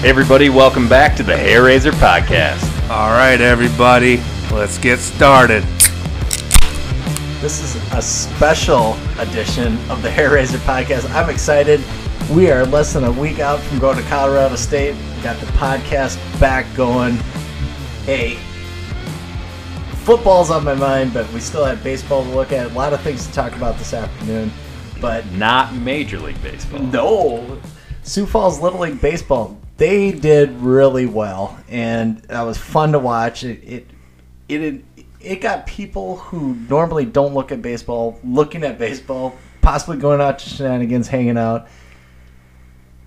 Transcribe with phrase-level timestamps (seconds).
[0.00, 2.62] Hey everybody, welcome back to the Hair Razor Podcast.
[2.88, 4.18] All right, everybody,
[4.52, 5.64] let's get started.
[7.40, 11.10] This is a special edition of the Hair Razor Podcast.
[11.10, 11.80] I'm excited.
[12.32, 14.94] We are less than a week out from going to Colorado State.
[15.16, 17.16] We Got the podcast back going.
[18.04, 18.36] Hey,
[20.04, 22.70] football's on my mind, but we still have baseball to look at.
[22.70, 24.52] A lot of things to talk about this afternoon.
[25.00, 26.80] But Not Major League Baseball.
[26.80, 27.60] no,
[28.04, 29.58] Sioux Falls Little League Baseball.
[29.78, 33.44] They did really well, and that was fun to watch.
[33.44, 33.86] It it
[34.48, 34.84] it,
[35.20, 40.40] it got people who normally don't look at baseball looking at baseball, possibly going out
[40.40, 41.68] to shenanigans, hanging out.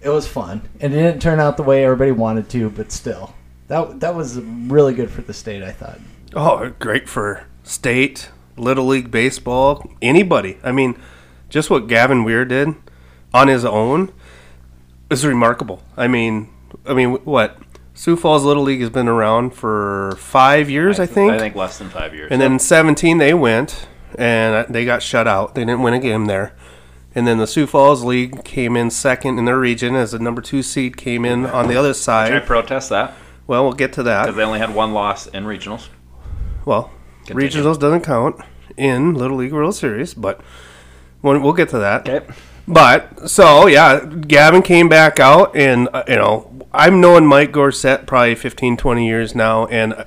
[0.01, 3.35] It was fun, and it didn't turn out the way everybody wanted to, but still,
[3.67, 5.61] that that was really good for the state.
[5.61, 5.99] I thought.
[6.33, 10.57] Oh, great for state, little league baseball, anybody.
[10.63, 10.97] I mean,
[11.49, 12.75] just what Gavin Weir did
[13.33, 14.13] on his own
[15.09, 15.83] is remarkable.
[15.97, 16.49] I mean,
[16.85, 17.57] I mean, what
[17.93, 21.33] Sioux Falls Little League has been around for five years, I, think.
[21.33, 22.31] I think less than five years.
[22.31, 25.55] And then in 17 they went and uh, they got shut out.
[25.55, 26.55] They didn't win a game there.
[27.13, 30.41] And then the Sioux Falls League came in second in their region as the number
[30.41, 32.45] two seed came in on the other I side.
[32.45, 33.13] protest that
[33.47, 34.23] Well, we'll get to that.
[34.23, 35.89] because they only had one loss in regionals.
[36.65, 36.91] Well,
[37.25, 37.49] Continue.
[37.49, 38.37] regionals doesn't count
[38.77, 40.39] in Little League World Series, but
[41.21, 42.07] we'll get to that.
[42.07, 42.25] Okay.
[42.71, 48.07] But so yeah, Gavin came back out, and uh, you know I've known Mike Gorsett
[48.07, 50.05] probably 15, 20 years now, and uh,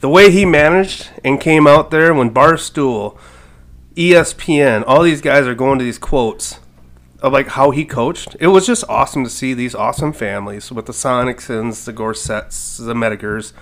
[0.00, 3.18] the way he managed and came out there when Barstool,
[3.94, 6.60] ESPN, all these guys are going to these quotes
[7.22, 8.36] of like how he coached.
[8.38, 12.92] It was just awesome to see these awesome families with the Sonicsons, the Gorsetts, the
[12.92, 13.54] Medigers.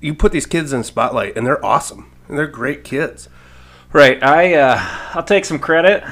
[0.00, 2.10] You put these kids in the spotlight, and they're awesome.
[2.26, 3.28] And they're great kids.
[3.92, 4.22] Right.
[4.22, 4.80] I uh,
[5.12, 6.02] I'll take some credit.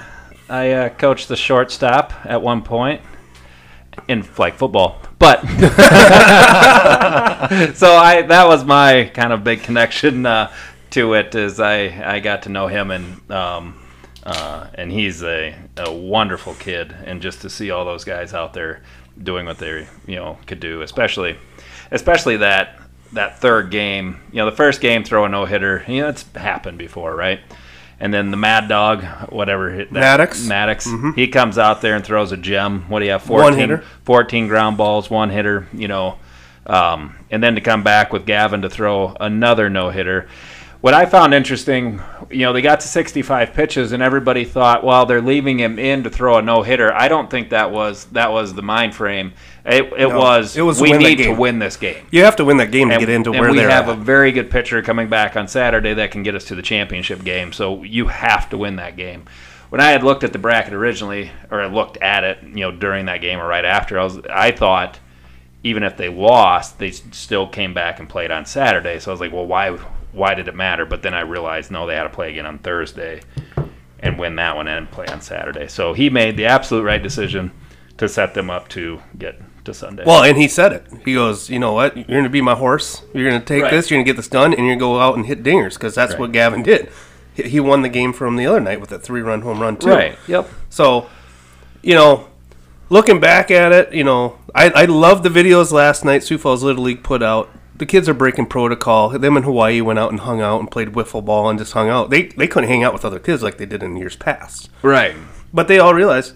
[0.51, 3.03] I uh, coached the shortstop at one point
[4.09, 5.49] in flag football, but so
[7.95, 10.53] I that was my kind of big connection uh,
[10.91, 11.37] to it.
[11.37, 13.81] Is I I got to know him and um,
[14.25, 18.53] uh, and he's a, a wonderful kid, and just to see all those guys out
[18.53, 18.83] there
[19.23, 21.39] doing what they you know could do, especially
[21.93, 22.77] especially that
[23.13, 24.21] that third game.
[24.33, 25.85] You know, the first game throw a no hitter.
[25.87, 27.39] You know, it's happened before, right?
[28.03, 30.47] And then the Mad Dog, whatever that, Maddox.
[30.47, 32.89] Maddox, he comes out there and throws a gem.
[32.89, 33.23] What do you have?
[33.23, 33.85] 14, hitter.
[34.05, 35.69] 14 ground balls, one hitter.
[35.75, 36.19] You know,
[36.67, 40.29] um, and then to come back with Gavin to throw another no hitter.
[40.81, 42.01] What I found interesting,
[42.31, 46.05] you know, they got to 65 pitches, and everybody thought, well, they're leaving him in
[46.05, 46.91] to throw a no hitter.
[46.95, 49.35] I don't think that was that was the mind frame.
[49.65, 50.57] It, it No, was.
[50.57, 52.07] it was we need to win this game.
[52.11, 53.99] You have to win that game to get into and where we have at.
[53.99, 57.23] a very good pitcher coming back on Saturday that can get us to the championship
[57.25, 57.53] game.
[57.53, 59.25] So you have to win that game.
[59.69, 62.73] When I had looked at the bracket originally, or I looked at it, you know,
[62.73, 64.99] during that game or right after, I was I thought
[65.63, 68.99] even if they lost, they still came back and played on Saturday.
[68.99, 69.71] So I was like, well, why
[70.13, 70.87] why did it matter?
[70.87, 73.21] But then I realized no, they had to play again on Thursday
[74.01, 75.69] and win that one and play on Saturday.
[75.69, 77.53] So he made the absolute right decision
[77.99, 80.05] to set them up to get to Sunday.
[80.07, 80.87] Well, and he said it.
[81.05, 81.97] He goes, you know what?
[81.97, 83.03] You're going to be my horse.
[83.15, 83.71] You're going to take Right.
[83.71, 83.91] this.
[83.91, 85.75] You're going to get this done, and you're going to go out and hit dingers
[85.75, 86.21] because that's Right.
[86.21, 86.91] what Gavin did.
[87.35, 89.89] He, won the game from the other night with a three-run home run too.
[89.89, 90.19] right.
[90.27, 90.49] Yep.
[90.69, 91.09] So,
[91.83, 92.27] you know,
[92.91, 96.23] looking back at it, you know, I I love the videos last night.
[96.23, 97.49] Sioux Falls Little League put out.
[97.77, 99.09] The kids are breaking protocol.
[99.11, 101.89] Them in Hawaii went out and hung out and played wiffle ball and just hung
[101.89, 102.11] out.
[102.11, 104.69] They they couldn't hang out with other kids like they did in years past.
[104.83, 105.15] Right.
[105.55, 106.35] But they all realized,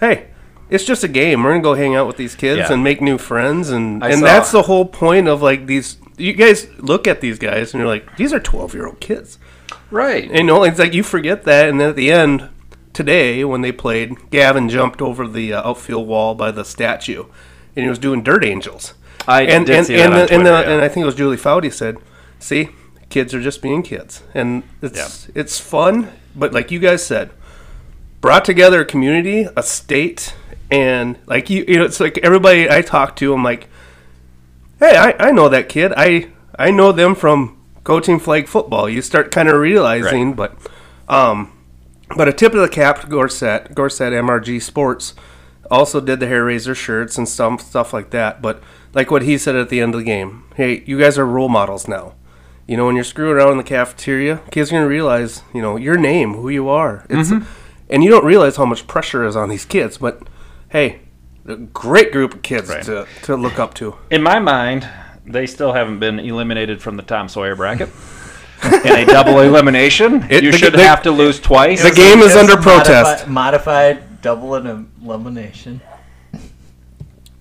[0.00, 0.28] hey,
[0.72, 1.42] it's just a game.
[1.42, 2.72] We're gonna go hang out with these kids Yeah.
[2.72, 5.98] and make new friends, and I and saw- that's the whole point of like these.
[6.16, 9.38] You guys look at these guys and you're like, these are twelve year old kids.
[9.90, 10.24] Right.
[10.24, 12.48] And you know, it's like you forget that, and then at the end
[12.92, 17.24] today when they played, Gavin jumped over the uh, outfield wall by the statue,
[17.76, 18.94] and he was doing dirt angels.
[19.26, 20.74] I and did and see that and, on the, and, the, Twitter, yeah.
[20.76, 21.98] and I think it was Julie Foudy said,
[22.38, 22.70] "See,
[23.08, 27.30] kids are just being kids, and it's it's fun." But like you guys said,
[28.20, 30.34] brought together a community, a state,
[30.72, 33.68] and like you, you know, it's like everybody I talk to, I'm like,
[34.78, 35.92] "Hey, I, I know that kid.
[35.96, 40.56] I I know them from coaching flag football." You start kind of realizing, but
[41.08, 41.52] um,
[42.16, 45.14] but a tip of the cap to Gorset, Gorset MRG Sports
[45.70, 48.40] also did the hair razor shirts and some stuff like that.
[48.40, 48.62] But
[48.94, 51.48] like what he said at the end of the game, hey, you guys are role
[51.50, 52.14] models now.
[52.66, 55.76] You know, when you're screwing around in the cafeteria, kids are gonna realize, you know,
[55.76, 57.04] your name, who you are.
[57.10, 57.30] It's,
[57.90, 59.98] and you don't realize how much pressure is on these kids.
[59.98, 60.22] But
[60.72, 61.00] hey,
[61.46, 62.82] a great group of kids Right.
[62.84, 63.96] to, to look up to.
[64.10, 64.88] In my mind,
[65.26, 67.90] they still haven't been eliminated from the Tom Seaver bracket.
[68.64, 71.82] In a double elimination, It- you the- should the- have to lose twice.
[71.82, 73.26] The game is It's under modifi- protest.
[73.28, 75.80] Modified double elimination.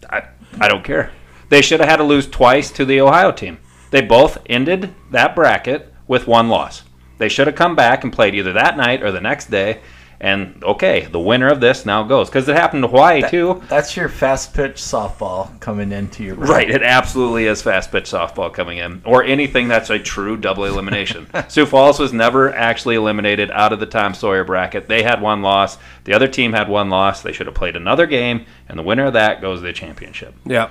[0.10, 0.24] I,
[0.60, 1.12] I don't care.
[1.50, 3.60] They should have had to lose twice to the Ohio team.
[3.92, 6.83] They both ended that bracket with one loss.
[7.18, 9.81] They should have come back and played either that night or the next day.
[10.21, 13.63] And okay, the winner of this now goes because it happened to Hawaii too.
[13.68, 18.53] That's your fast pitch softball coming into your Right, it absolutely is fast pitch softball
[18.53, 21.27] coming in, or anything that's a true double elimination.
[21.50, 24.88] Sioux Falls was never actually eliminated out of the Tom Seaver bracket.
[24.88, 25.79] They had one loss.
[26.03, 27.23] The other team had one loss.
[27.23, 30.35] They should have played another game, and the winner of that goes to the championship.
[30.45, 30.69] Yeah.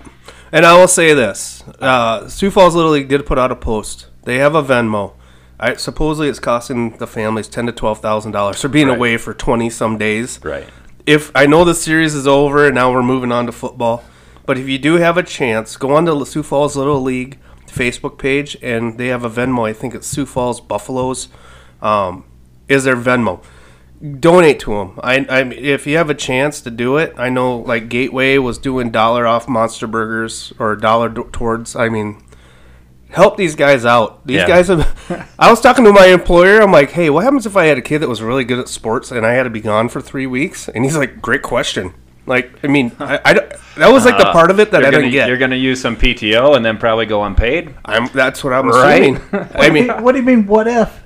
[0.53, 4.07] And I will say this uh, Sioux Falls Little League did put out a post.
[4.23, 5.15] They have a Venmo.
[5.61, 8.97] I, supposedly, it's costing the families ten to twelve thousand dollars for being Right.
[8.97, 10.41] away for twenty some days.
[10.43, 10.67] Right.
[11.07, 14.03] If I know the series is over and now we're moving on to football,
[14.47, 17.39] but if you do have a chance, go on to the Sioux Falls Little League
[17.69, 19.69] Facebook page and they have a Venmo.
[19.69, 21.29] I think it's Sioux Falls Buffaloes.
[21.83, 22.25] Um,
[22.69, 23.43] is their Venmo?
[24.19, 24.99] donate to them.
[25.03, 28.57] I, I if you have a chance to do it, I know like Gateway was
[28.57, 31.77] doing dollar off Monster Burgers or dollar d- towards.
[31.77, 32.23] I mean,
[33.13, 34.27] help these guys out.
[34.27, 34.47] These Yeah.
[34.49, 35.35] guys have.
[35.39, 36.61] I was talking to my employer.
[36.61, 38.69] I'm like, hey, what happens if I had a kid that was really good at
[38.69, 40.69] sports and I had to be gone for three weeks?
[40.69, 41.95] And he's like, great question.
[42.27, 44.79] Like, I mean, I, I don't- that was like the Uh, part of it that
[44.81, 45.29] you're I gonna, didn't get.
[45.29, 47.75] You're going to use some PTO and then probably go unpaid.
[47.85, 49.15] I'm that's what I'm Right.
[49.17, 49.49] assuming.
[49.55, 50.47] I mean, what do you mean?
[50.47, 51.01] What if?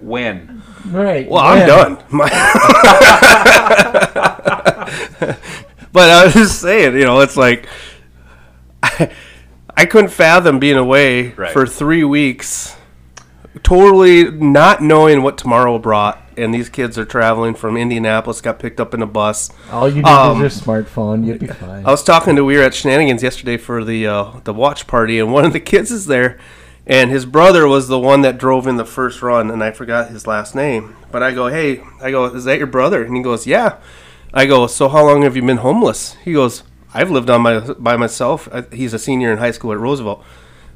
[0.00, 0.62] When?
[0.86, 1.28] Right.
[1.28, 2.02] Well, I'm done.
[2.10, 2.28] My
[5.92, 7.68] but I was just saying, you know, it's like
[8.82, 9.10] I,
[9.76, 11.52] I couldn't fathom being away Right.
[11.52, 12.76] for three weeks,
[13.62, 16.18] totally not knowing what tomorrow brought.
[16.36, 19.50] And these kids are traveling from Indianapolis, got picked up in a bus.
[19.70, 21.26] All you need Um, is your smartphone.
[21.26, 21.84] You'll be fine.
[21.84, 25.18] I was talking to we were at Shenanigans yesterday for the uh, the watch party,
[25.18, 26.38] and one of the kids is there,
[26.86, 30.08] and his brother was the one that drove in the first run, and I forgot
[30.10, 30.96] his last name.
[31.12, 33.02] But I go, hey, I go, is that your brother?
[33.04, 33.74] And he goes, yeah.
[34.32, 36.14] I go, so how long have you been homeless?
[36.24, 36.62] He goes,
[36.92, 38.48] I've lived on my by myself.
[38.52, 40.24] I, he's a senior in high school at Roosevelt.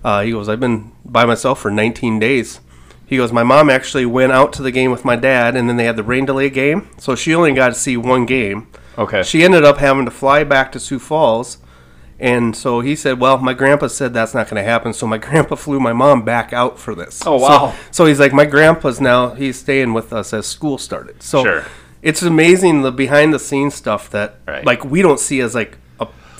[0.04, 2.60] Uh, he goes, I've been by myself for 19 days.
[3.06, 5.76] He goes, my mom actually went out to the game with my dad, and then
[5.76, 8.66] they had the rain delay game, so she only got to see one game.
[8.96, 9.22] Okay.
[9.22, 11.58] She ended up having to fly back to Sioux Falls.
[12.20, 14.92] And so he said, Well, my grandpa said that's not going to happen.
[14.92, 17.22] So my grandpa flew my mom back out for this.
[17.26, 17.74] Oh, wow.
[17.90, 21.22] So, he's like, My grandpa's now, he's staying with us as school started.
[21.22, 21.64] So Sure.
[22.02, 24.64] it's amazing the behind the scenes stuff that, Right.
[24.64, 25.76] like, we don't see as like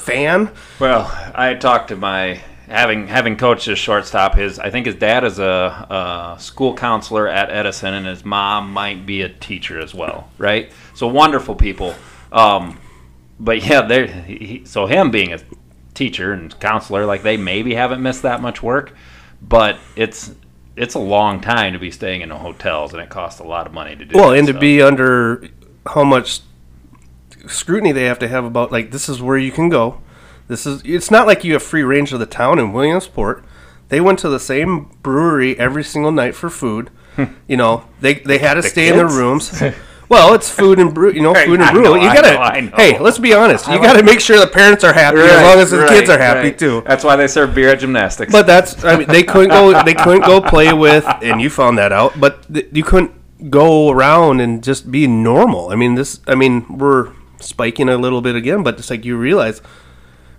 [0.05, 0.51] fan.
[0.79, 4.35] Well, I talked to my having having coached his shortstop.
[4.35, 8.73] His I think his dad is a, a school counselor at Edison, and his mom
[8.73, 10.31] might be a teacher as well.
[10.39, 10.73] Right?
[10.95, 11.95] So wonderful people.
[12.33, 12.79] Um,
[13.39, 15.41] but yeah, they so him being a
[15.95, 18.95] teacher and counselor, like they maybe haven't missed that much work,
[19.41, 20.35] but it's
[20.77, 23.73] it's a long time to be staying in hotels, and it costs a lot of
[23.73, 24.17] money to do.
[24.17, 25.49] Well, that and to be under
[25.87, 26.41] how much
[27.49, 30.01] scrutiny they have to have about, like, this is where you can go.
[30.49, 33.45] This is, it's not like you have free range of the town in Williamsport.
[33.89, 36.91] They went to the same brewery every single night for food.
[37.17, 37.25] Hmm.
[37.47, 39.63] you know, they they had to The stay in their rooms.
[40.07, 41.83] Well, it's food and brew, you know, food and I brew.
[41.83, 42.77] know, you gotta, know, I know.
[42.77, 43.67] hey, let's be honest.
[43.67, 46.19] You gotta make sure the parents are happy as long as the Right, kids are
[46.19, 46.59] happy right.
[46.59, 46.83] too.
[46.87, 48.31] That's why they serve beer at gymnastics.
[48.31, 51.79] But that's I mean they couldn't go they couldn't go play with and you found
[51.79, 52.21] that out.
[52.21, 53.13] But th- you couldn't
[53.51, 55.71] go around and just be normal.
[55.71, 57.11] I mean this I mean we're
[57.45, 59.61] spiking a little bit again, but it's like you realize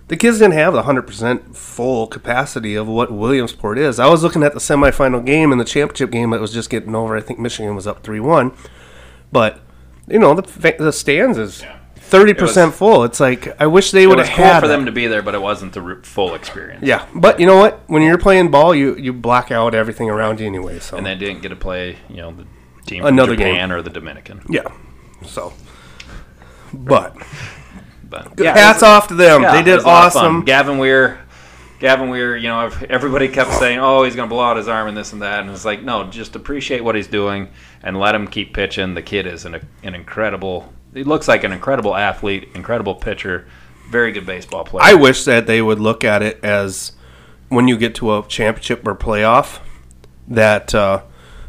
[0.08, 3.98] the kids didn't have the hundred percent full capacity of what Williamsport is.
[3.98, 6.94] I was looking at the semifinal game and the championship game that was just getting
[6.94, 7.16] over.
[7.16, 8.52] I think Michigan was up three one,
[9.32, 9.60] but
[10.08, 11.64] you know the the stands is
[11.96, 13.02] thirty percent full.
[13.02, 14.76] It's like I wish they would have cool had for that.
[14.76, 16.84] them to be there, but it wasn't the full experience.
[16.86, 17.80] Yeah, but you know what?
[17.88, 20.78] When you're playing ball, you you block out everything around you anyway.
[20.78, 22.46] So and they didn't get to play, you know, the
[22.86, 24.42] team Another Japan or the Dominican.
[24.48, 24.62] yeah,
[25.24, 25.52] so
[26.76, 27.16] but
[28.08, 29.42] But hats off to them.
[29.42, 30.24] yeah, they did was a lot of fun.
[30.24, 30.44] awesome.
[30.44, 31.18] Gavin Weir,
[31.80, 34.88] Gavin Weir, you know, everybody kept saying, "Oh, he's going to blow out his arm
[34.88, 37.48] and this and that," and it's like, no, just appreciate what he's doing
[37.82, 38.94] and let him keep pitching.
[38.94, 40.72] The kid is an an incredible.
[40.94, 43.46] He looks like an incredible athlete, incredible pitcher,
[43.90, 44.82] very good baseball player.
[44.84, 46.92] I wish that they would look at it as
[47.48, 49.58] when you get to a championship or playoff
[50.28, 51.02] that uh,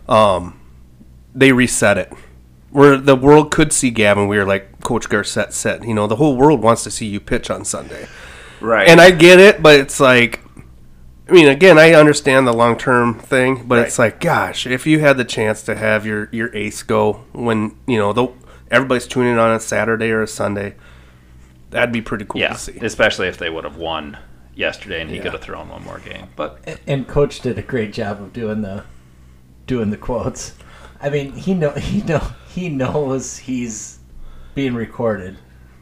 [0.10, 0.60] um,
[1.34, 2.12] they reset it.
[2.78, 6.38] Where the world could see Gavin Weir like Coach Garcett said, you know, the whole
[6.38, 8.08] world wants to see you pitch on Sunday.
[8.62, 10.42] right, And I get it, but it's like,
[11.28, 15.00] I mean, again, I understand the long term thing, but it's like, gosh, if you
[15.00, 18.28] had the chance to have your your ace go when you know the
[18.70, 20.76] everybody's tuning in on a Saturday or a Sunday,
[21.72, 22.78] that'd be pretty cool yeah, to see.
[22.80, 24.18] especially if they would have won
[24.56, 25.24] yesterday and he Yeah.
[25.24, 26.28] could have thrown one more game.
[26.36, 28.84] But and coach did a great job of doing the
[29.66, 30.54] doing the quotes.
[31.02, 32.22] I mean, he know he know
[32.58, 34.00] he knows he's
[34.56, 35.38] being recorded,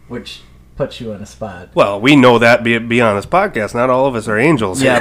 [0.09, 0.41] which
[0.75, 1.69] puts you in a spot.
[1.73, 3.73] Well, we know that be, be on this podcast.
[3.73, 4.81] Not all of us are angels.
[4.81, 4.99] Yeah,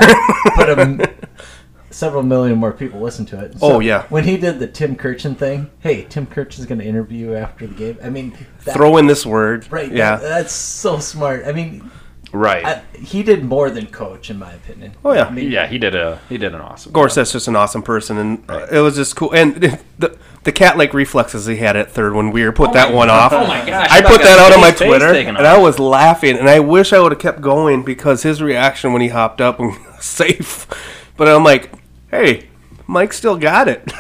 [0.57, 1.03] but um,
[1.91, 3.57] several million more people listen to it.
[3.61, 4.05] Oh, yeah.
[4.05, 7.67] When he did the Tim Kurkjian thing, hey, Tim Kurkjian's going to interview you after
[7.67, 7.99] the game.
[8.05, 9.67] I mean, that, Throw in this word.
[9.73, 9.91] right?
[9.91, 10.15] Yeah.
[10.17, 11.45] that- that's so smart.
[11.45, 11.91] I mean,
[12.33, 12.65] Right.
[12.65, 14.95] I, he did more than coach, in my opinion.
[15.05, 15.27] Oh, yeah.
[15.27, 16.91] I mean, yeah, he did a he did an awesome.
[16.91, 19.31] Of course, that's just an awesome person, and uh, it was just cool.
[19.33, 19.55] And
[20.01, 23.33] the the cat like reflexes he had at third when Weir put that one off.
[23.33, 23.89] Oh my gosh!
[23.91, 25.39] I put that out on my Twitter, and.
[25.39, 29.03] I was laughing, and I wish I would have kept going because his reaction when
[29.03, 30.67] he hopped up and safe.
[31.17, 31.73] But I'm like,
[32.11, 32.49] hey,
[32.87, 33.91] Mike still got it.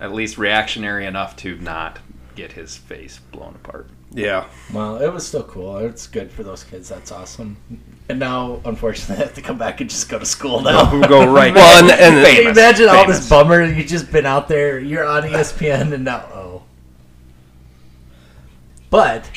[0.00, 1.98] at least reactionary enough to not
[2.34, 3.88] get his face blown apart.
[4.10, 4.46] Yeah.
[4.72, 5.78] Well, it was still cool.
[5.78, 6.88] It's good for those kids.
[6.88, 7.56] That's awesome.
[8.12, 10.84] And now, unfortunately, I have to come back and just go to school now.
[10.84, 11.54] Who go right?
[11.54, 13.64] Well, and, and Can you Famous, imagine all this bummer?
[13.64, 14.78] You've just been out there.
[14.78, 16.62] You're on ESPN, and now oh.
[18.90, 19.30] But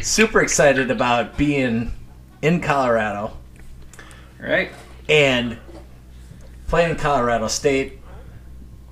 [0.00, 1.92] super excited about being
[2.40, 3.36] in Colorado
[4.40, 4.72] right.
[5.10, 5.58] and
[6.68, 7.98] playing Colorado State.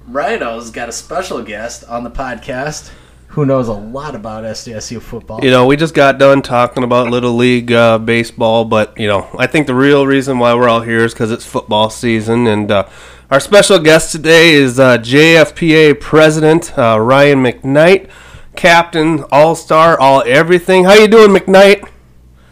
[0.06, 2.90] Rhino's got a special guest on the podcast
[3.30, 5.42] who knows a lot about SDSU football.
[5.42, 9.28] You know, we just got done talking about Little League uh, baseball, but, you know,
[9.38, 12.48] I think the real reason why we're all here is because it's football season.
[12.48, 12.88] And uh,
[13.30, 18.10] our special guest today is uh, JFPA President uh, Ryan McKnight,
[18.56, 20.84] Captain, All Star, All Everything.
[20.84, 21.88] How you doing, McKnight?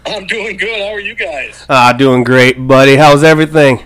[0.07, 0.79] I'm doing good.
[0.81, 1.67] How are you guys?
[1.69, 2.95] Ah, doing great, buddy.
[2.95, 3.83] How's everything?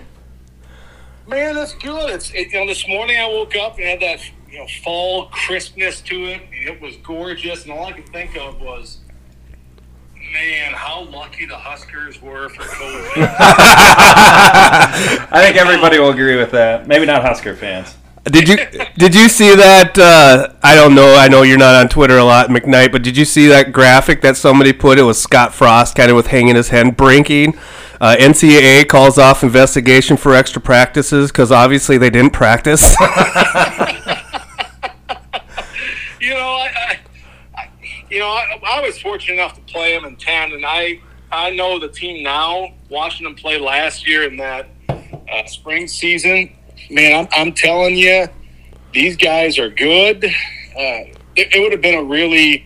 [1.27, 2.11] Man, that's good.
[2.11, 4.19] It's it, you know this morning I woke up and had that
[4.53, 6.41] you know fall crispness to it.
[6.51, 8.99] It was gorgeous, and all I could think of was,
[10.15, 13.13] man, how lucky the Huskers were for COVID.
[15.31, 16.87] I think everybody will agree with that.
[16.87, 17.95] Maybe not Husker fans.
[18.25, 18.57] Did you
[18.95, 19.97] did you see that?
[19.97, 21.15] Uh, I don't know.
[21.15, 24.21] I know you're not on Twitter a lot, McKnight, but did you see that graphic
[24.21, 24.99] that somebody put?
[24.99, 27.57] It was Scott Frost, kind of with hanging his head, brinking.
[27.99, 32.95] Uh, NCAA calls off investigation for extra practices because obviously they didn't practice.
[36.23, 36.99] you know, I,
[37.55, 37.69] I,
[38.09, 41.01] you know, I, I was fortunate enough to play them in ten, and I
[41.31, 42.73] I know the team now.
[42.89, 46.51] Watching them play last year in that uh, spring season,
[46.91, 48.27] man, I'm, I'm telling you,
[48.93, 50.23] these guys are good.
[50.25, 52.63] Uh, it, it would have been a really,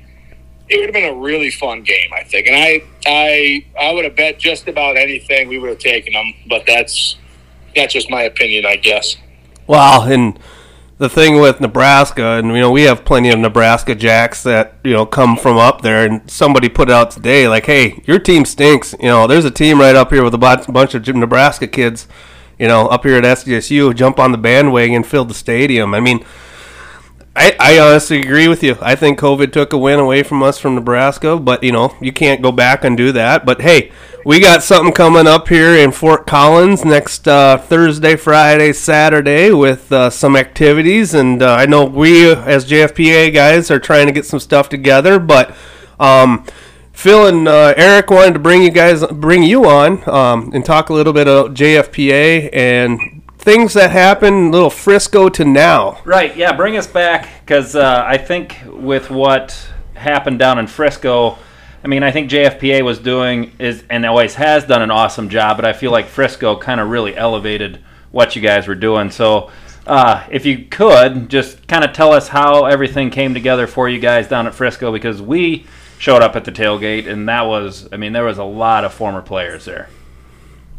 [0.68, 2.48] it would have been a really fun game, I think.
[2.48, 6.34] And I, I, I would have bet just about anything we would have taken them.
[6.50, 7.16] But that's
[7.74, 9.16] that's just my opinion, I guess.
[9.66, 10.38] Well, and
[10.98, 14.94] the thing with Nebraska, and you know, we have plenty of Nebraska jacks that you
[14.94, 18.96] know come from up there, and somebody put out today like, "Hey, your team stinks."
[19.00, 22.08] You know, there's a team right up here with a bunch of Nebraska kids,
[22.58, 25.94] you know, up here at SDSU, jump on the bandwagon, and fill the stadium.
[25.94, 26.26] I mean.
[27.40, 28.80] I, I honestly agree with you.
[28.82, 32.12] I think COVID took a win away from us from Nebraska, but you know you
[32.12, 33.46] can't go back and do that.
[33.46, 33.92] But hey,
[34.26, 39.92] we got something coming up here in Fort Collins next uh, Thursday, Friday, Saturday with
[39.92, 44.26] uh, some activities, and uh, I know we as JFPA guys are trying to get
[44.26, 45.20] some stuff together.
[45.20, 45.56] But
[46.00, 46.44] um,
[46.92, 50.90] Phil and uh, Eric wanted to bring you guys bring you on um, and talk
[50.90, 53.17] a little bit about JFPA and
[53.48, 56.02] things that happened, little Frisco to now.
[56.04, 56.36] Right.
[56.36, 56.52] Yeah.
[56.52, 59.58] Bring us back because uh, I think with what
[59.94, 61.38] happened down in Frisco,
[61.82, 65.58] I mean, I think JFPA was doing is and always has done an awesome job,
[65.58, 69.10] but I feel like Frisco kind of really elevated what you guys were doing.
[69.12, 69.50] So.
[69.86, 74.02] Uh, if you could just kind of tell us how everything came together for you
[74.02, 75.66] guys down at Frisco, because we
[75.98, 78.94] showed up at the tailgate, and that was, I mean, there was a lot of
[78.94, 79.88] former players there.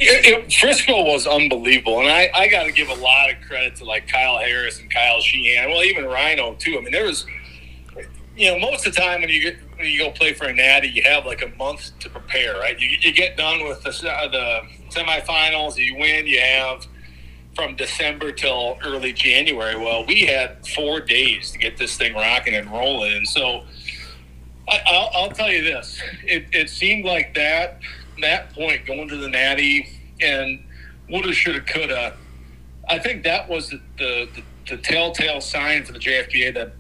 [0.00, 3.76] It, it, Frisco was unbelievable, and I, I got to give a lot of credit
[3.76, 5.71] to like Kyle Harris and Kyle Sheehan.
[5.71, 6.78] Well, even Rhino too.
[6.78, 7.26] I mean, there was,
[8.37, 10.52] you know, most of the time when you get when you go play for a
[10.52, 12.78] natty, you have like a month to prepare, right?
[12.78, 16.87] You, you get done with the uh, the semifinals, you win, you have
[17.57, 19.76] from December till early January.
[19.76, 23.64] Well, we had four days to get this thing rocking and rolling, and so
[24.69, 27.81] I, I'll, I'll tell you this: it, it seemed like that
[28.23, 29.89] that point going to the Natty
[30.21, 30.65] and
[31.09, 32.17] woulda, shoulda, coulda.
[32.89, 34.29] I think that was the, the,
[34.69, 36.73] the, telltale sign for the JFPA that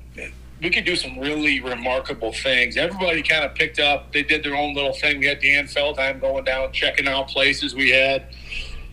[0.60, 2.76] we could do some really remarkable things.
[2.76, 4.12] Everybody kind of picked up.
[4.12, 5.20] They did their own little thing.
[5.20, 7.74] We had Dan Feldheim going down, checking out places.
[7.74, 8.34] We had,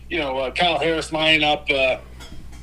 [0.08, 1.98] you know, uh, Kyle Harris lining up uh,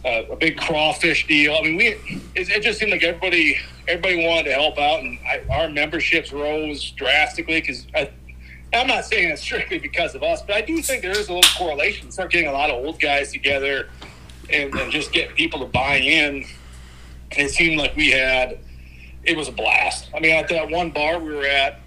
[0.06, 1.56] uh, a big crawfish deal.
[1.56, 1.88] I mean, we
[2.36, 6.32] it, it just seemed like everybody everybody wanted to help out, and I, our memberships
[6.32, 7.88] rose drastically because
[8.74, 11.34] I'm not saying it's strictly because of us, but I do think there is a
[11.34, 12.12] little correlation.
[12.12, 13.90] Start getting a lot of old guys together
[14.50, 16.46] and, and just get people to buy in.
[17.32, 18.60] It seemed like we had,
[19.24, 20.10] it was a blast.
[20.16, 21.80] I mean, at that one bar we were at,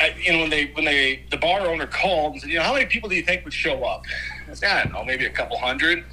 [0.00, 2.64] I, you know, when they when they the bar owner called and said, you know,
[2.64, 4.04] how many people do you think would show up?
[4.50, 6.04] I said, I don't know, maybe a couple hundred.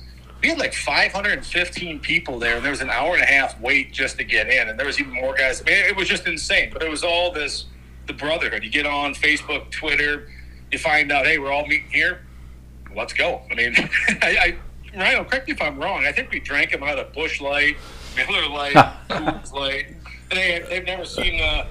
[0.42, 3.92] We had like 515 people there, and there was an hour and a half wait
[3.92, 5.62] just to get in, and there was even more guys.
[5.62, 6.72] I mean, it was just insane.
[6.72, 7.66] But it was all this
[8.10, 8.64] the brotherhood.
[8.64, 10.28] You get on Facebook, Twitter,
[10.72, 12.22] you find out, hey, we're all meeting here.
[12.94, 13.42] Let's go.
[13.50, 13.74] I mean,
[14.22, 14.58] I,
[14.94, 16.06] I Rhino, correct me if I'm wrong.
[16.06, 17.78] I think we drank them out of Busch Light,
[18.18, 18.74] Miller Light,
[19.10, 19.88] Coors Light,
[20.32, 21.40] and they, they've never seen.
[21.42, 21.66] Uh,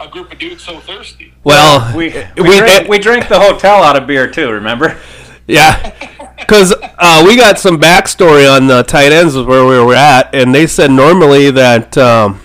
[0.00, 1.32] a group of dudes so thirsty.
[1.44, 4.50] Well, We we, we- drank, we drank the hotel out of beer too.
[4.50, 4.98] Remember?
[5.46, 9.94] Yeah, because uh, we got some backstory on the tight ends of where we were
[9.94, 12.40] at, and they said normally that um,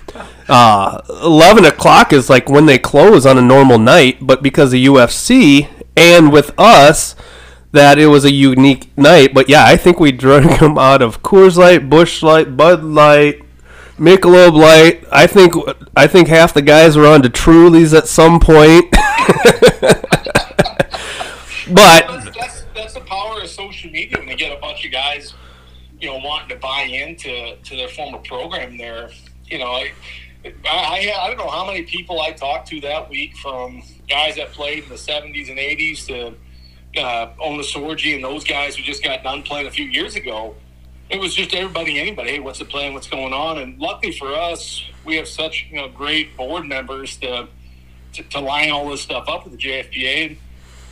[0.49, 4.79] uh, eleven o'clock is like when they close on a normal night, but because of
[4.79, 7.15] UFC and with us,
[7.71, 9.33] that it was a unique night.
[9.33, 13.43] But yeah, I think we drank them out of Coors Light, Busch Light, Bud Light.
[13.99, 15.03] Michelob Light.
[15.11, 15.53] I think
[15.95, 18.85] I think half the guys were on to Trulies at some point.
[18.91, 19.01] but
[22.07, 25.33] That's, that's, that's the power of social media when you get a bunch of guys,
[25.99, 28.77] you know, wanting to buy into to their former program.
[28.77, 29.09] There,
[29.47, 29.91] you know, I,
[30.45, 34.51] I I don't know how many people I talked to that week from guys that
[34.51, 39.03] played in the '70s and '80s to uh, Ona Sorgi and those guys who just
[39.03, 40.55] got done playing a few years ago.
[41.09, 42.31] It was just everybody, anybody.
[42.31, 42.93] Hey, what's the plan?
[42.93, 43.57] What's going on?
[43.57, 47.47] And luckily for us, we have such you know great board members to
[48.13, 50.27] to, to line all this stuff up with the JFPA.
[50.27, 50.37] And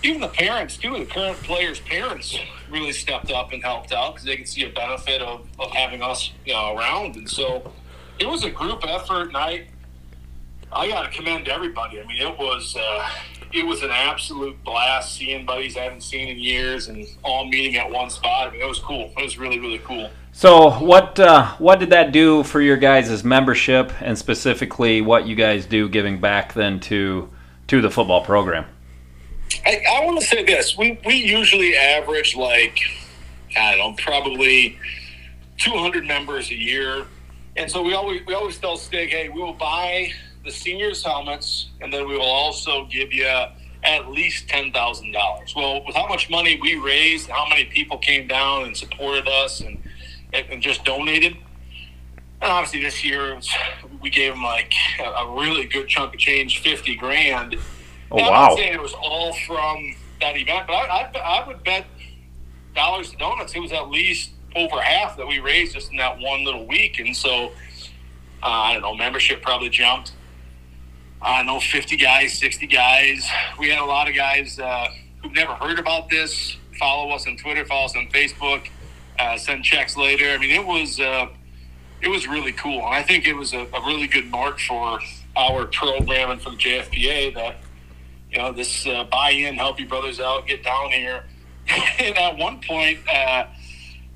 [0.03, 2.37] even the parents too, the current players' parents
[2.69, 6.01] really stepped up and helped out because they could see a benefit of, of having
[6.01, 7.15] us, you know, around.
[7.15, 7.71] And so
[8.19, 9.67] it was a group effort, and I
[10.71, 11.99] I got to commend everybody.
[11.99, 13.09] I mean, it was uh,
[13.53, 17.75] it was an absolute blast seeing buddies I haven't seen in years and all meeting
[17.77, 18.49] at one spot.
[18.49, 19.11] I mean, it was cool.
[19.17, 20.09] It was really really cool.
[20.31, 25.35] So what uh, what did that do for your guys' membership, and specifically what you
[25.35, 27.29] guys do giving back then to
[27.67, 28.65] to the football program?
[29.65, 30.77] I, I want to say this.
[30.77, 32.79] We, we usually average like,
[33.57, 34.77] I don't know, probably
[35.57, 37.05] 200 members a year.
[37.57, 40.11] And so we always, we always tell Stig, hey, we will buy
[40.45, 43.25] the seniors' helmets, and then we will also give you
[43.83, 45.55] at least $10,000.
[45.55, 49.61] Well, with how much money we raised, how many people came down and supported us
[49.61, 49.81] and,
[50.33, 51.35] and, just donated,
[52.41, 53.39] and obviously this year
[54.01, 57.55] we gave them like a, really good chunk of change, 50 grand.
[58.11, 61.47] Oh Now, I'm not saying it was all from that event, but I, I, I
[61.47, 61.85] would bet
[62.75, 66.19] dollars to donuts it was at least over half that we raised just in that
[66.19, 66.99] one little week.
[66.99, 67.51] And so,
[68.43, 70.11] uh, I don't know, membership probably jumped.
[71.21, 73.27] I know, 50 guys, 60 guys.
[73.57, 74.87] We had a lot of guys uh,
[75.21, 78.67] who've never heard about this follow us on Twitter, follow us on Facebook,
[79.19, 80.29] uh, send checks later.
[80.29, 81.27] I mean, it was uh,
[82.01, 84.99] it was really cool, and I think it was a, a really good mark for
[85.35, 87.57] our program and the JFPA that
[88.31, 91.23] you know this uh, buy-in, help your brothers out, get down here.
[91.99, 93.45] and at one point, uh,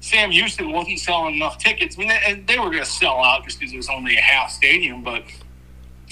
[0.02, 1.96] Sam Houston wasn't selling enough tickets.
[1.96, 4.22] I mean, and they were going to sell out just because it was only a
[4.22, 5.24] half stadium, but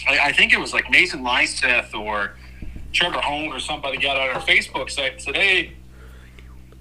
[0.08, 2.36] I, I think it was like Mason Lyseth or
[2.94, 5.74] Trevor Hone or somebody got on our Facebook site and said, "Hey."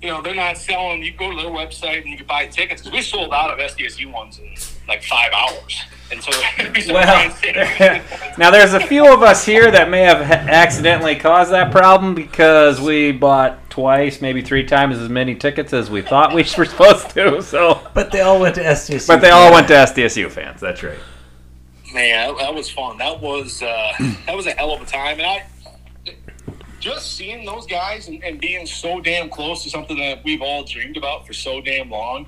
[0.00, 1.02] You know, they're not selling.
[1.02, 3.58] You go to their website and you can buy tickets because we sold out of
[3.58, 4.54] SDSU ones in
[4.86, 5.82] like five hours.
[6.12, 6.30] And so,
[6.80, 7.34] so Well,
[8.38, 12.80] now there's a few of us here that may have accidentally caused that problem because
[12.80, 17.10] we bought twice, maybe three times as many tickets as we thought we were supposed
[17.10, 17.40] to.
[17.40, 19.06] So, But they all went to SDSU.
[19.06, 20.60] but they all went to SDSU fans.
[20.60, 20.98] That's right.
[21.94, 22.98] Man, that, that was fun.
[22.98, 23.92] That was uh,
[24.26, 25.46] that was a hell of a time, and I
[26.80, 30.64] just seeing those guys and, and being so damn close to something that we've all
[30.64, 32.26] dreamed about for so damn long.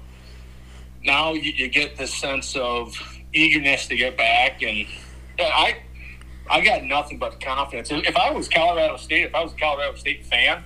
[1.02, 2.94] Now you, you get this sense of
[3.32, 4.86] eagerness to get back, and
[5.40, 5.78] I
[6.48, 7.90] I got nothing but confidence.
[7.90, 10.62] If I was Colorado State, if I was a Colorado State fan.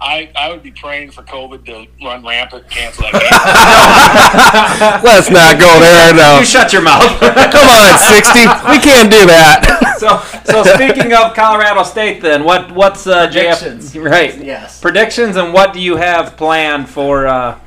[0.00, 5.02] I, I would be praying for COVID to run rampant and cancel that game.
[5.04, 6.38] let's not go there now.
[6.38, 7.02] You shut your mouth.
[7.20, 8.40] Come on, sixty.
[8.70, 9.96] We can't do that.
[9.98, 13.92] so, so speaking of Colorado State, then what what's uh, Predictions.
[13.92, 14.36] JF right?
[14.44, 14.80] Yes.
[14.80, 17.58] Predictions and what do you have planned for uh,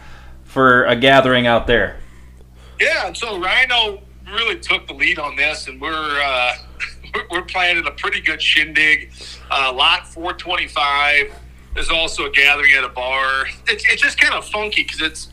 [0.46, 1.98] for a gathering out there?
[2.80, 4.02] Yeah, so Rhino
[4.34, 5.92] really took the lead on this, and we're
[6.22, 6.54] uh,
[7.14, 9.12] we're- we're planning a pretty good shindig.
[9.52, 11.34] Uh, lot 425.
[11.74, 13.46] There's also a gathering at a bar.
[13.68, 15.30] It's, it's just kind of funky because it's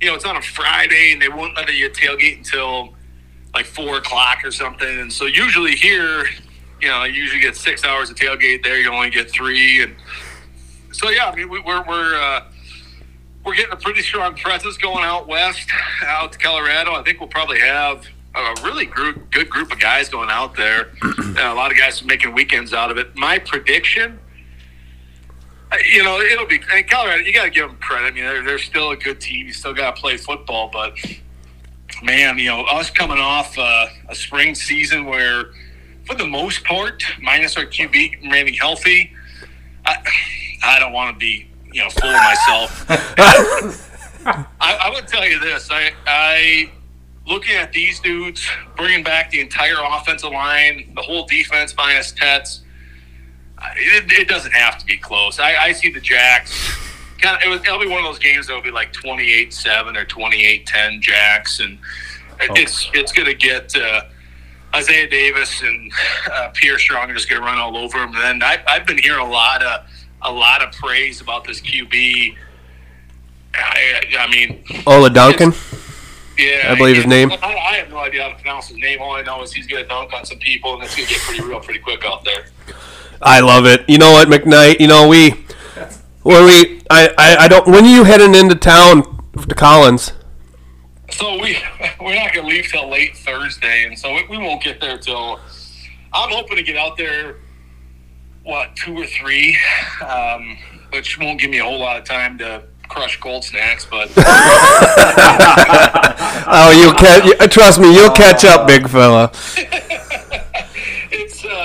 [0.00, 2.94] you know it's on a Friday, and they won't let you tailgate until
[3.54, 5.00] like four o'clock or something.
[5.00, 6.26] And so usually here,
[6.80, 8.62] you know, you usually get six hours of tailgate.
[8.64, 9.94] There, you only get three, and
[10.92, 12.14] so yeah, I mean we, we're we're.
[12.16, 12.44] Uh,
[13.44, 15.70] we're getting a pretty strong presence going out west,
[16.04, 16.92] out to Colorado.
[16.92, 20.92] I think we'll probably have a really group, good group of guys going out there.
[21.02, 23.16] a lot of guys making weekends out of it.
[23.16, 24.18] My prediction, uh,
[25.92, 27.22] you know, it'll be and Colorado.
[27.22, 28.06] You got to give them credit.
[28.06, 29.46] I mean, they're, they're still a good team.
[29.46, 30.94] You still got to play football, but
[32.02, 35.52] man, you know, us coming off uh, a spring season where,
[36.04, 39.12] for the most part, minus our QB remaining healthy,
[39.84, 39.96] I,
[40.64, 42.86] I don't want to be, you know, fooling myself.
[44.26, 46.70] I, I would tell you this: I, I
[47.26, 52.62] looking at these dudes, bringing back the entire offensive line, the whole defense minus Tets.
[53.76, 55.38] It, it doesn't have to be close.
[55.38, 56.76] I, I see the Jacks.
[57.20, 60.04] Kind of, it was, it'll be one of those games that'll be like 28-7 or
[60.04, 61.78] 28-10 Jacks, and
[62.40, 62.54] oh.
[62.54, 64.02] it's it's going to get uh,
[64.74, 65.92] Isaiah Davis and
[66.32, 68.14] uh, Pierre Strong are just going to run all over him.
[68.16, 69.86] And I, I've been hearing a lot of
[70.22, 72.36] a lot of praise about this QB.
[73.54, 75.56] I, I mean, Oladokun.
[76.38, 77.32] Yeah, I believe his name.
[77.32, 79.00] I, I, have no idea how to pronounce his name.
[79.00, 81.14] All I know is he's going to dunk on some people, and it's going to
[81.14, 82.46] get pretty real pretty quick out there.
[83.20, 83.88] I love it.
[83.88, 84.80] You know what, McKnight?
[84.80, 85.30] You know we
[86.22, 89.02] when we I, I, I don't when are you heading into town
[89.48, 90.12] to Collins?
[91.10, 91.58] So we
[92.00, 95.40] we're not going to leave till late Thursday, and so we won't get there till.
[96.12, 97.36] I'm hoping to get out there.
[98.44, 99.58] What two or three,
[100.06, 100.56] um,
[100.90, 104.10] which won't give me a whole lot of time to crush cold snacks, but
[106.46, 107.52] oh, you'll catch.
[107.52, 109.30] Trust me, you'll catch up, big fella.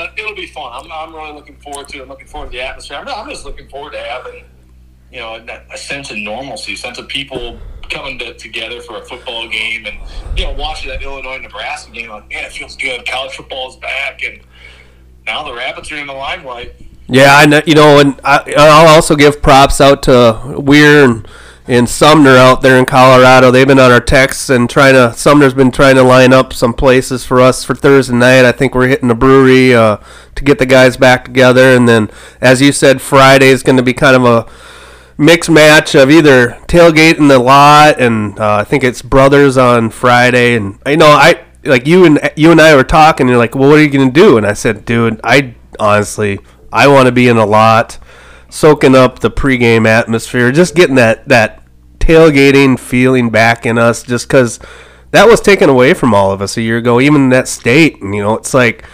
[0.04, 0.72] Uh, it'll be fun.
[0.74, 2.00] I'm, I'm really looking forward to.
[2.00, 2.02] it.
[2.04, 2.98] I'm looking forward to the atmosphere.
[2.98, 4.46] I'm, I'm just looking forward to having
[5.12, 8.98] you know a, a sense of normalcy, a sense of people coming to, together for
[8.98, 9.98] a football game, and
[10.38, 12.10] you know watching that Illinois Nebraska game.
[12.10, 13.06] Like, man, it feels good.
[13.08, 14.42] College football is back, and
[15.26, 16.76] now the Rapids are in the limelight.
[17.08, 17.62] Yeah, I know.
[17.66, 21.28] You know, and I, I, will also give props out to Weir and,
[21.68, 23.52] and Sumner out there in Colorado.
[23.52, 25.14] They've been on our texts and trying to.
[25.14, 28.46] Sumner's been trying to line up some places for us for Thursday night.
[28.46, 29.98] I think we're hitting the brewery uh,
[30.36, 32.10] to get the guys back together, and then,
[32.42, 34.52] as you said, Friday is going to be kind of a
[35.18, 39.90] mixed match of either tailgate in the lot, and uh, I think it's brothers on
[39.90, 40.56] Friday.
[40.56, 43.26] And I know I like you and you and I were talking.
[43.26, 44.38] And you're like, well, what are you going to do?
[44.38, 46.40] And I said, dude, I honestly
[46.74, 48.00] I want to be in a lot,
[48.54, 51.64] soaking up the pregame atmosphere, just getting that that
[51.98, 54.60] tailgating feeling back in us, just because
[55.10, 58.00] that was taken away from all of us a year ago, even that state.
[58.02, 58.86] And you know, it's like,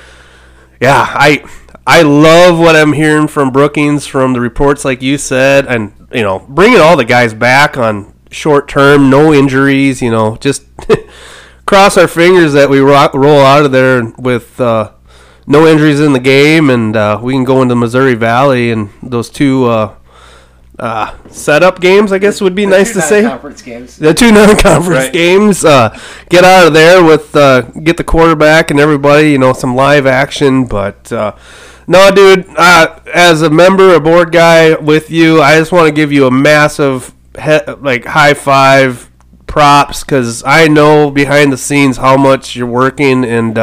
[0.79, 1.43] yeah, I
[1.85, 6.23] I love what I'm hearing from Brookings, from the reports, like you said, and you
[6.23, 10.01] know, bringing all the guys back on short term, no injuries.
[10.01, 10.63] You know, just
[11.65, 14.59] cross our fingers that we rock, roll out of there with.
[14.61, 14.93] Uh,
[15.49, 19.31] no injuries in the game, and uh, we can go into Missouri Valley and those
[19.31, 19.95] two uh,
[20.77, 22.13] uh, setup games.
[22.13, 23.23] I guess would be the nice to say.
[23.23, 23.97] Conference games.
[23.97, 25.11] The two non-conference right.
[25.11, 25.65] games.
[25.65, 29.31] Uh, get out of there with uh, get the quarterback and everybody.
[29.31, 31.11] You know some live action, but.
[31.11, 31.35] Uh,
[31.87, 32.45] no, dude.
[32.55, 36.31] as a member, a board guy with you, I just want to give you a
[36.31, 39.09] massive, he- like, high five,
[39.47, 43.57] props, because I know behind the scenes how much you're working and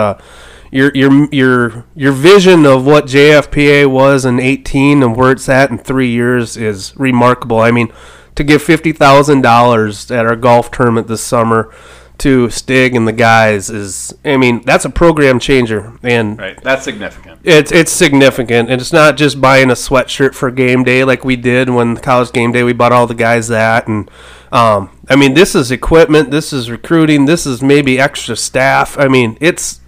[0.71, 5.71] your your your your vision of what JFPA was in 18 and where it's at
[5.71, 7.61] in three years is remarkable.
[7.61, 7.93] I mean,
[8.35, 11.73] to give fifty thousand dollars at our golf tournament this summer
[12.19, 16.85] to Stig and the guys is, I mean, that's a program changer, and right, that's
[16.85, 17.41] significant.
[17.45, 21.37] It's it's significant, and it's not just buying a sweatshirt for game day like we
[21.37, 22.63] did when college game day.
[22.63, 24.11] We bought all the guys that, and
[24.51, 28.99] um, I mean, this is equipment, this is recruiting, this is maybe extra staff.
[28.99, 29.81] I mean, it's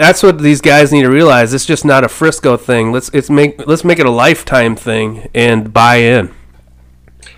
[0.00, 1.52] that's what these guys need to realize.
[1.52, 2.90] It's just not a Frisco thing.
[2.90, 6.34] Let's it's make let's make it a lifetime thing and buy in.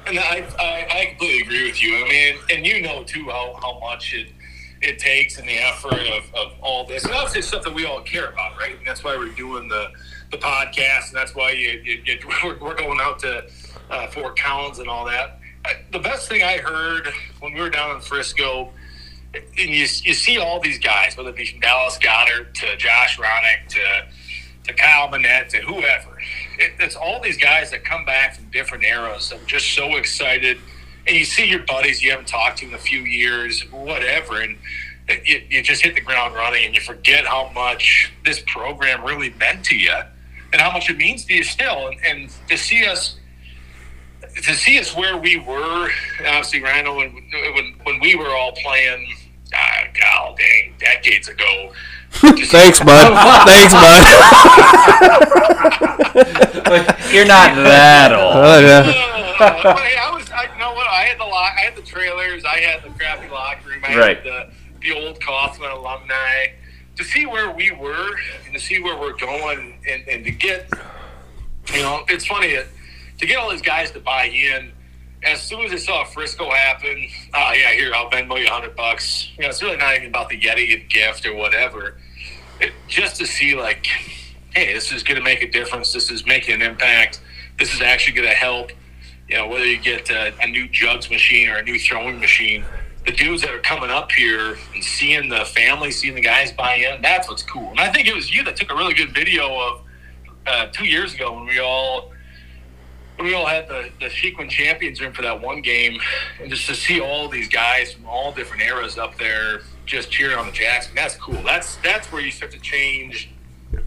[0.07, 1.97] And I, I, I completely agree with you.
[1.97, 4.29] I mean, and you know too how, how much it
[4.81, 7.05] it takes and the effort of, of all this.
[7.05, 8.77] And obviously, it's stuff that we all care about, right?
[8.77, 9.89] And that's why we're doing the
[10.31, 12.19] the podcast, and that's why you, you, you
[12.61, 13.45] we're going out to
[13.91, 15.41] uh, Fort Collins and all that.
[15.91, 17.09] The best thing I heard
[17.41, 18.73] when we were down in Frisco
[19.35, 23.19] and you, you see all these guys, whether it be from Dallas Goedert to Josh
[23.19, 24.07] Ronick to
[24.65, 26.21] to Kyle Manette to whoever.
[26.59, 29.33] It, it's all these guys that come back from different eras.
[29.33, 30.59] I'm just so excited.
[31.07, 34.57] And you see your buddies you haven't talked to in a few years, whatever, and
[35.25, 39.31] you, you just hit the ground running and you forget how much this program really
[39.31, 39.97] meant to you
[40.53, 41.89] and how much it means to you still.
[41.89, 43.17] And, and to see us
[44.37, 45.91] to see us where we were,
[46.21, 47.13] obviously, Rhino, when,
[47.55, 49.13] when, when we were all playing–
[49.53, 51.73] god dang, decades ago.
[52.13, 53.47] Thanks, bud.
[53.47, 54.05] Thanks, bud.
[57.13, 58.37] You're not that old.
[58.37, 59.09] Oh, yeah.
[59.43, 60.87] Uh, I was, I, you know what?
[60.87, 63.99] I had the lock, I had the trailers, I had the crappy locker room, I
[63.99, 64.17] right.
[64.19, 64.51] had the,
[64.83, 66.47] the old Coughlin alumni,
[66.95, 68.11] to see where we were
[68.45, 70.71] and to see where we're going, and, and to get,
[71.75, 72.57] you know, it's funny
[73.19, 74.71] to get all these guys to buy in.
[75.25, 78.75] As soon as I saw Frisco happen, oh yeah, here I'll Venmo you a hundred
[78.75, 79.31] bucks.
[79.37, 81.97] You know, it's really not even about the Yeti gift or whatever.
[82.61, 83.87] It, just to see like,
[84.55, 85.93] hey, this is going to make a difference.
[85.93, 87.21] This is making an impact.
[87.59, 88.73] This is actually going to help.
[89.29, 92.65] You know, whether you get a, a new jugs machine or a new throwing machine,
[93.07, 96.75] the dudes that are coming up here and seeing the family, seeing the guys buy
[96.75, 97.71] in, that's what's cool.
[97.71, 99.81] And I think it was you that took a really good video of
[100.47, 102.13] uh, two years ago when we all
[103.21, 106.01] we all had the the Shequin champions room for that one game,
[106.41, 110.37] and just to see all these guys from all different eras up there just cheering
[110.39, 111.43] on the Jacks, that's cool.
[111.43, 113.31] That's that's where you start to change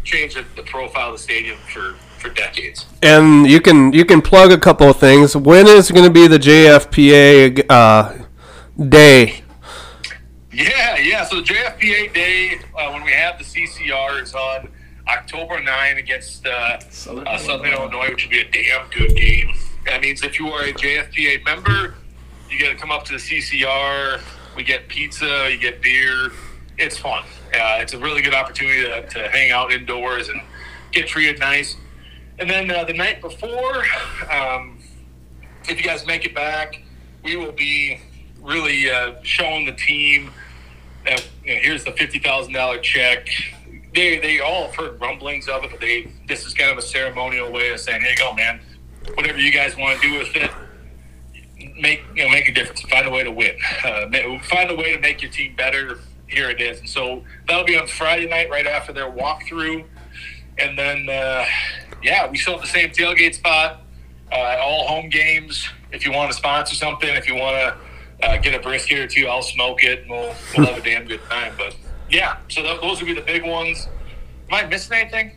[0.03, 2.85] change the, the profile of the stadium for for decades.
[3.01, 5.35] And you can you can plug a couple of things.
[5.35, 8.25] When is going to be the JFPA uh,
[8.89, 9.41] day?
[10.51, 11.25] Yeah, yeah.
[11.25, 14.69] So the JFPA day uh, when we have the CCR is on
[15.07, 19.53] October 9 against uh, Southern, uh, Southern Illinois, which would be a damn good game.
[19.85, 21.95] That means if you are a JFPA member,
[22.49, 24.21] you got to come up to the CCR.
[24.55, 26.31] We get pizza, you get beer.
[26.77, 27.23] It's fun.
[27.53, 30.41] Uh, it's a really good opportunity to, to, hang out indoors and
[30.91, 31.75] get treated nice.
[32.39, 33.85] And then uh, the night before,
[34.29, 34.79] um,
[35.69, 36.81] if you guys make it back,
[37.23, 37.99] we will be
[38.41, 40.31] really uh, showing the team
[41.05, 43.27] that you know, here's the fifty thousand dollar check
[43.95, 46.81] they they all have heard rumblings of it, but they this is kind of a
[46.81, 48.59] ceremonial way of saying, "Here you go, man.
[49.15, 50.51] Whatever you guys want to do with it,
[51.79, 52.81] make you know make a difference.
[52.81, 53.55] Find a way to win.
[53.83, 55.99] Uh, find a way to make your team better.
[56.27, 59.85] Here it is." And so that'll be on Friday night, right after their walkthrough,
[60.57, 61.45] and then uh,
[62.03, 63.81] yeah, we still have the same tailgate spot
[64.31, 65.67] uh, at all home games.
[65.91, 69.07] If you want to sponsor something, if you want to uh, get a brisket or
[69.07, 71.53] two, I'll smoke it, and we'll we'll have a damn good time.
[71.57, 71.75] But
[72.09, 73.87] yeah, so th- those would be the big ones.
[74.49, 75.31] Am I missing anything?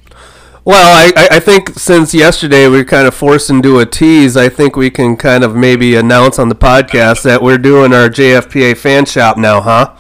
[0.64, 4.50] Well, I, I think since yesterday we are kind of forced into a tease, I
[4.50, 8.76] think we can kind of maybe announce on the podcast that we're doing our JFPA
[8.76, 9.96] fan shop now, huh?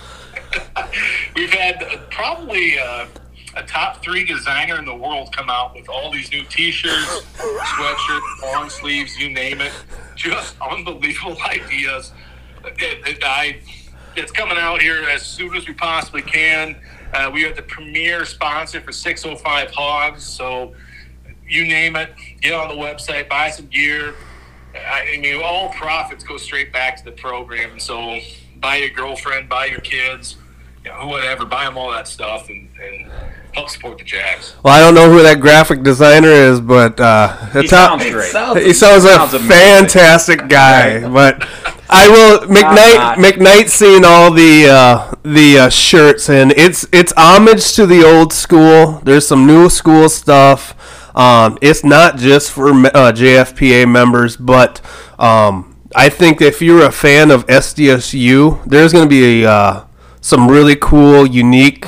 [1.34, 3.06] We've had probably uh,
[3.56, 8.42] a top three designer in the world come out with all these new T-shirts, sweatshirts,
[8.42, 9.72] long sleeves, you name it.
[10.16, 12.12] Just unbelievable ideas.
[12.64, 13.60] It, it, I
[14.18, 16.76] it's coming out here as soon as we possibly can.
[17.14, 20.74] Uh, we are the premier sponsor for 605 Hogs, so
[21.48, 24.14] you name it, get on the website, buy some gear.
[24.74, 27.78] I mean, all profits go straight back to the program.
[27.78, 28.18] So
[28.60, 30.36] buy your girlfriend, buy your kids,
[30.84, 33.10] you know, whatever, buy them all that stuff and, and
[33.52, 34.54] help support the Jacks.
[34.62, 38.30] Well, I don't know who that graphic designer is, but uh, he, sounds great.
[38.32, 41.08] Sounds, he sounds, a fantastic guy.
[41.08, 41.46] But
[41.90, 47.72] I will McKnight McKnight seeing all the uh, the uh, shirts and it's it's homage
[47.74, 49.00] to the old school.
[49.04, 50.74] There's some new school stuff.
[51.16, 54.80] Um, it's not just for uh, JFPA members, but
[55.18, 59.84] um, I think if you're a fan of SDSU, there's going to be uh,
[60.20, 61.86] some really cool, unique,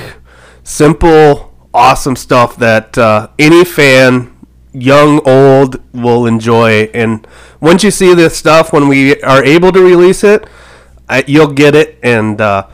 [0.63, 4.30] simple, awesome stuff that uh, any fan,
[4.73, 6.89] young, old, will enjoy.
[6.93, 7.27] And
[7.59, 10.47] once you see this stuff, when we are able to release it,
[11.09, 11.99] I, you'll get it.
[12.03, 12.67] And uh,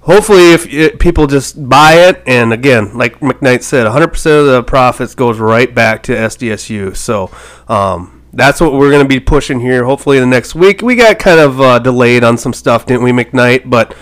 [0.00, 4.62] hopefully, if it, people just buy it, and again, like McKnight said, 100% of the
[4.62, 6.96] profits goes right back to SDSU.
[6.96, 7.30] So.
[7.68, 9.84] Um, that's what we're going to be pushing here.
[9.84, 10.82] Hopefully, the next week.
[10.82, 13.68] We got kind of uh, delayed on some stuff, didn't we, McKnight?
[13.68, 13.96] But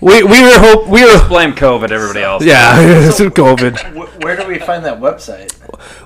[0.00, 1.90] we we were hope we were blame COVID.
[1.90, 2.44] Everybody else.
[2.44, 4.24] Yeah, it's COVID.
[4.24, 5.54] Where do we find that website?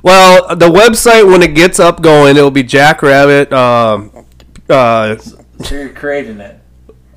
[0.02, 3.52] Well, the website when it gets up going, it'll be Jackrabbit.
[3.52, 4.26] Um,
[4.68, 6.60] uh, so you're creating it.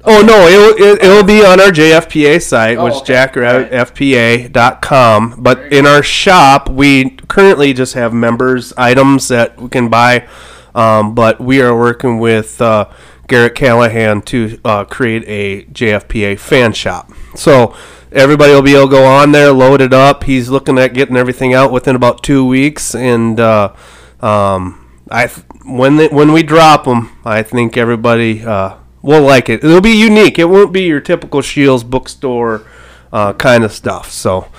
[0.10, 3.14] Oh no, it'll it, will be on our JFPA site, oh, which okay.
[3.14, 5.36] jackrabbitfpa.com.
[5.38, 10.26] But in our shop, we currently just have members items that we can buy.
[10.74, 12.90] Um, but we are working with uh,
[13.28, 17.12] Garrett Callahan to uh, create a JFPA fan shop.
[17.36, 17.76] So
[18.14, 20.24] everybody will be able to go on there, load it up.
[20.24, 23.74] He's looking at getting everything out within about two weeks, and uh,
[24.22, 25.28] um, I
[25.66, 29.64] when they, when we drop them, I think everybody uh, will like it.
[29.64, 30.38] It'll be unique.
[30.38, 32.68] It won't be your typical Shields bookstore
[33.12, 34.12] uh, kind of stuff.
[34.12, 34.50] So,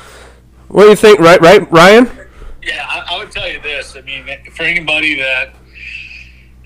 [0.69, 1.21] what do you think?
[1.21, 2.11] Right, right, Ryan?
[2.63, 3.95] Yeah, I, I, would tell you this.
[3.95, 5.55] I mean, for anybody that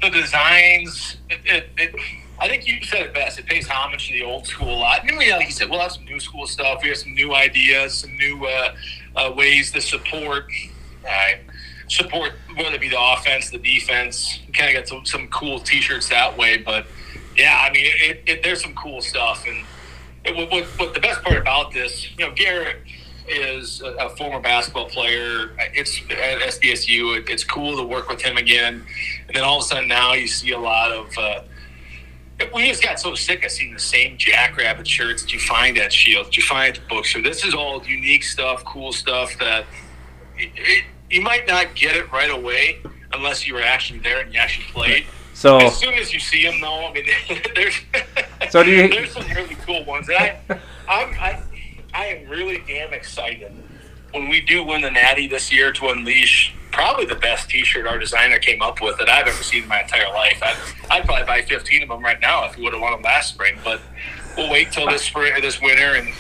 [0.01, 1.95] the designs, it, it, it,
[2.39, 3.41] I think you said it best.
[3.41, 5.07] It pays homage to the old school a lot.
[5.07, 6.83] And we, like you said, we'll have some new school stuff.
[6.83, 8.75] We have some new ideas, some new uh,
[9.17, 10.47] uh, ways to support.
[11.07, 11.39] Uh,
[11.89, 14.41] support whether it be the offense, the defense.
[14.53, 16.87] Kind of got some, some cool T-shirts that way, but
[17.37, 19.65] yeah, I mean, it, it, there's some cool stuff, and
[20.25, 22.79] it, what, what, what the best part about this, you know, Garrett
[23.29, 25.55] is a, a former basketball player.
[25.75, 27.19] It's at SDSU.
[27.19, 28.85] It, it's cool to work with him again.
[29.27, 31.17] And then all of a sudden now you see a lot of.
[31.17, 31.43] Uh,
[32.53, 35.93] we just got so sick of seeing the same Jackrabbit shirts that you find at
[35.93, 37.23] Shield, that you find at the bookstore.
[37.23, 39.65] This is all unique stuff, cool stuff that
[41.09, 42.81] you might not get it right away
[43.13, 45.07] unless you were actually there and you actually played.
[45.43, 47.05] So as soon as you see them, though, I mean,
[47.57, 47.75] there's
[48.49, 50.09] so do you, there's some really cool ones.
[50.09, 50.39] And I,
[50.89, 51.43] I'm, I,
[51.93, 53.51] I am really damn excited
[54.13, 57.99] when we do win the Natty this year to unleash probably the best T-shirt our
[57.99, 60.41] designer came up with that I've ever seen in my entire life.
[60.41, 60.57] I'd,
[60.93, 63.31] I'd probably buy 15 of them right now if we would have won them last
[63.31, 63.81] spring, but
[64.37, 66.15] we'll wait till this spring, this winter, and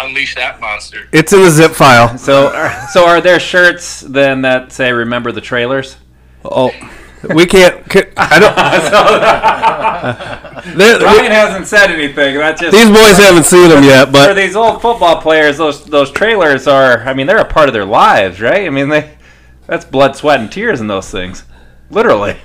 [0.00, 1.08] unleash that monster.
[1.12, 2.18] It's in the zip file.
[2.18, 2.50] so
[2.90, 5.98] so are there shirts then that say "Remember the trailers"?
[6.44, 6.72] Oh,
[7.34, 7.88] we can't.
[7.88, 8.38] ca- I
[10.64, 10.76] don't.
[10.78, 12.36] They're- Ryan hasn't said anything.
[12.36, 15.58] That's just these boys haven't seen them yet, But for these old football players.
[15.58, 17.00] Those those trailers are.
[17.00, 18.66] I mean, they're a part of their lives, right?
[18.66, 19.16] I mean, they
[19.66, 21.44] that's blood, sweat, and tears in those things,
[21.90, 22.36] literally.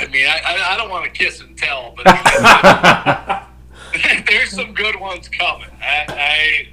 [0.00, 2.04] I mean, I, I, I don't want to kiss and tell, but
[4.28, 5.68] there's some good ones coming.
[5.80, 6.68] I, I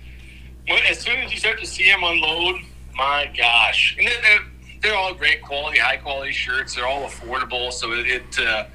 [0.71, 2.61] when, as soon as you start to see them unload,
[2.95, 4.43] my gosh, and they're, they're, uh,
[4.81, 6.75] they're all great quality, high quality shirts.
[6.75, 8.07] They're all affordable, so it.
[8.07, 8.65] it uh,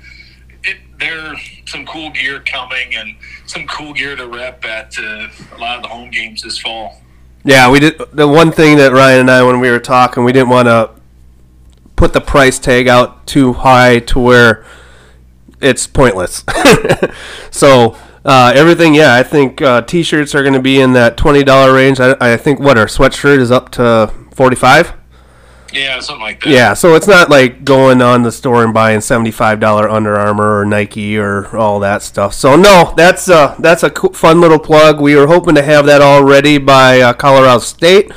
[0.62, 5.58] it, there's some cool gear coming and some cool gear to rep at uh, a
[5.58, 7.00] lot of the home games this fall.
[7.44, 7.98] yeah, we did.
[8.12, 10.90] The one thing that Ryan and I, when we were talking, we didn't want to
[11.96, 14.64] put the price tag out too high to where
[15.60, 16.44] it's pointless.
[17.50, 21.42] so uh, everything, yeah, I think uh, t-shirts are going to be in that twenty
[21.42, 22.00] dollar range.
[22.00, 24.92] I, I think what our sweatshirt is up to forty five.
[25.72, 26.50] Yeah, something like that.
[26.50, 30.61] Yeah, so it's not like going on the store and buying seventy-five dollar Under Armour
[30.61, 32.35] or Nike or all that stuff.
[32.35, 35.00] So no, that's uh that's a fun little plug.
[35.00, 38.12] We were hoping to have that all ready by uh, Colorado State,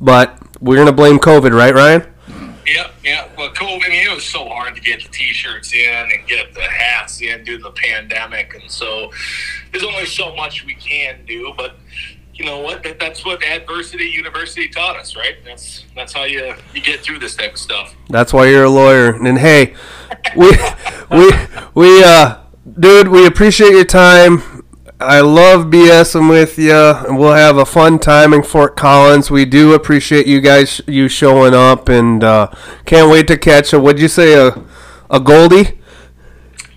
[0.00, 2.06] but we're gonna blame COVID, right, Ryan?
[2.66, 3.28] Yeah, yeah.
[3.36, 3.82] Well, COVID.
[3.86, 7.20] I mean, it was so hard to get the T-shirts in and get the hats
[7.20, 9.10] in due to the pandemic, and so
[9.70, 11.52] there's only so much we can do.
[11.56, 11.76] But
[12.34, 12.82] you know what?
[12.82, 15.36] That, that's what adversity university taught us, right?
[15.44, 17.94] That's that's how you you get through this type of stuff.
[18.08, 19.14] That's why you're a lawyer.
[19.14, 19.74] And hey,
[20.36, 20.50] we
[21.10, 21.30] we
[21.74, 22.38] we uh,
[22.78, 24.64] dude, we appreciate your time.
[25.00, 29.30] I love BSing with you, and we'll have a fun time in Fort Collins.
[29.30, 32.50] We do appreciate you guys you showing up, and uh,
[32.84, 33.80] can't wait to catch a.
[33.80, 34.60] What'd you say a
[35.10, 35.78] a Goldie?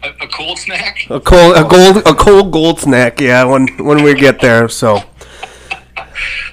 [0.03, 0.97] A, a cold snack.
[1.09, 3.19] A cold a gold a cold gold snack.
[3.19, 4.67] Yeah, when when we get there.
[4.67, 5.03] So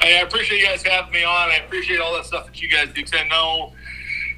[0.05, 1.51] I appreciate you guys having me on.
[1.51, 3.73] I appreciate all that stuff that you guys do because I know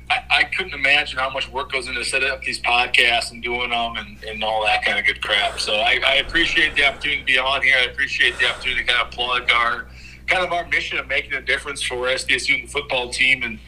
[0.09, 3.71] I, I couldn't imagine how much work goes into setting up these podcasts and doing
[3.71, 5.59] them and, and all that kind of good crap.
[5.59, 7.77] So I, I appreciate the opportunity to be on here.
[7.79, 9.89] I appreciate the opportunity to kind of plug our
[10.27, 13.43] kind of our mission of making a difference for SDSU and the football team.
[13.43, 13.59] And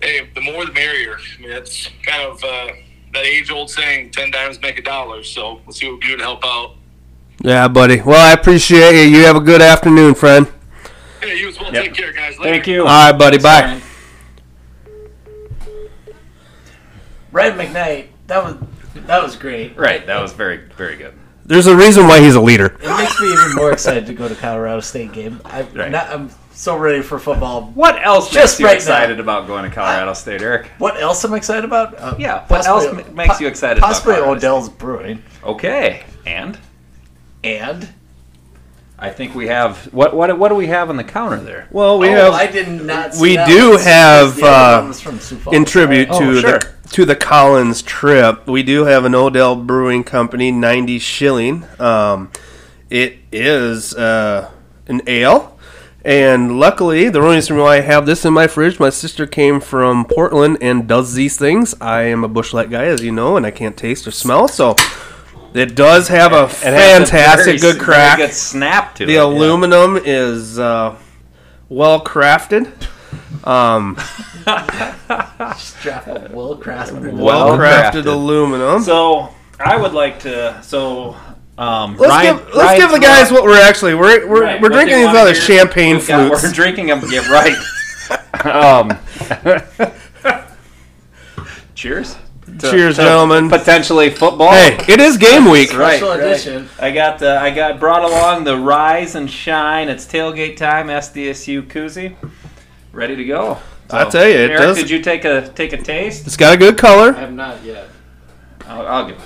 [0.00, 1.16] hey, the more the merrier.
[1.16, 2.68] I mean, that's kind of uh,
[3.14, 5.24] that age old saying: ten dimes make a dollar.
[5.24, 6.74] So let's see what we can do to help out.
[7.42, 8.00] yeah, buddy.
[8.00, 9.16] Well, I appreciate you.
[9.16, 10.52] You have a good afternoon, friend.
[11.20, 11.72] Hey, you as well.
[11.72, 11.84] Yep.
[11.84, 12.38] Take care, guys.
[12.38, 12.52] Later.
[12.52, 12.80] Thank you.
[12.82, 13.38] All right, buddy.
[13.38, 13.62] Bye.
[13.62, 13.82] Ryan.
[17.32, 18.56] Red McKnight, that was
[19.06, 19.76] that was great.
[19.76, 21.12] Right, that was very very good.
[21.44, 22.76] There's a reason why he's a leader.
[22.82, 25.40] It makes me even more excited to go to Colorado State game.
[25.44, 25.90] I, Right.
[25.92, 27.70] not, I'm so ready for football.
[27.74, 28.76] What else Just makes you right now.
[28.76, 30.66] excited about going to Colorado State, Eric?
[30.78, 31.96] What else am I excited about?
[31.98, 36.58] Uh, Yeah, what else ma- makes you excited Possibly Colorado Odell's Brewing, Okay, and
[37.44, 37.88] and
[38.98, 41.68] I think we have what what what do we have on the counter there?
[41.70, 43.14] Well, we oh, have I did not.
[43.14, 43.80] See we that do one.
[43.80, 46.18] have, uh, from Falls, in tribute right?
[46.18, 46.58] to Oh, sure.
[46.58, 51.64] the to the Collins trip, we do have an Odell Brewing Company 90 shilling.
[51.78, 52.30] Um,
[52.88, 54.50] it is uh,
[54.86, 55.58] an ale,
[56.02, 59.60] and luckily, the only reason why I have this in my fridge, my sister came
[59.60, 61.74] from Portland and does these things.
[61.82, 64.46] I am a Busch Light guy, as you know, and I can't taste or smell,
[64.48, 64.76] so
[65.54, 68.18] it does have a It has a fantastic very- good crack.
[68.18, 69.22] very good snap to The it.
[69.22, 70.96] aluminum is uh,
[71.68, 72.72] well crafted.
[73.44, 73.96] Um,
[75.56, 77.16] Strap a Will Craftsman.
[77.16, 78.06] Well well crafted crafted.
[78.06, 78.82] aluminum.
[78.82, 79.28] So
[79.60, 80.60] I would like to.
[80.62, 81.16] So
[81.58, 84.42] um, let's Ryan, give let's Ryan give the guys up- what we're actually we're we're,
[84.42, 86.42] Right, we're drinking these other champagne got- flutes.
[86.42, 87.00] We're drinking them.
[87.08, 87.56] Get right.
[88.44, 88.98] um,
[91.74, 92.16] cheers.
[92.46, 93.50] To- Cheers, to gentlemen.
[93.50, 94.52] Potentially football.
[94.52, 95.76] Hey, it is game week.
[95.76, 96.20] Right, Special right.
[96.20, 96.68] edition.
[96.80, 99.88] I got the I got brought along the Rise and Shine.
[99.88, 100.86] It's tailgate time.
[100.86, 102.14] SDSU koozie,
[102.92, 103.58] ready to go.
[103.90, 106.26] I tell you, it Eric, does- did you take a take a taste?
[106.26, 107.14] It's got a good color.
[107.14, 107.88] I have not yet.
[108.66, 109.22] I'll, I'll give it.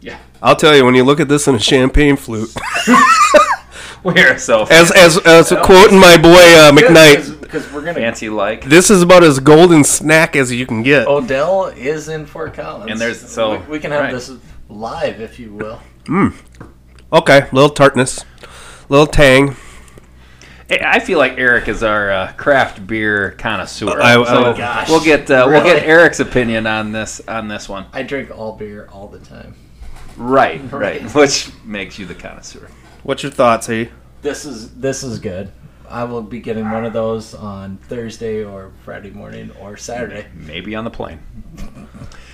[0.00, 0.18] Yeah.
[0.42, 2.50] I'll tell you when you look at this in a champagne flute.
[4.04, 7.94] we are so As as as quoting my boy uh, McKnight, because we're gonna.
[7.94, 8.64] fancy like.
[8.64, 11.06] this is about as golden snack as you can get.
[11.08, 14.12] Odell is in Fort Collins, And there's- so- we, we can have right.
[14.12, 14.30] this
[14.68, 15.80] live if you will.
[16.06, 16.28] Hmm.
[17.12, 18.24] Okay, little tartness,
[18.88, 19.56] little tang.
[20.68, 24.00] Hey, I feel like Eric is our uh, craft beer connoisseur.
[24.00, 24.88] I- I- so Oh, gosh.
[24.88, 27.86] we'll get uh, we'll get Eric's opinion on this on this one.
[27.92, 29.54] I drink all beer all the time.
[30.16, 31.10] Right, right, Right.
[31.14, 32.68] which makes you the connoisseur.
[33.02, 33.90] What's your thoughts, hey?
[34.22, 35.50] This is this is good.
[35.90, 40.26] I will be getting one of those on Thursday or Friday morning or Saturday.
[40.34, 41.18] Maybe on the plane.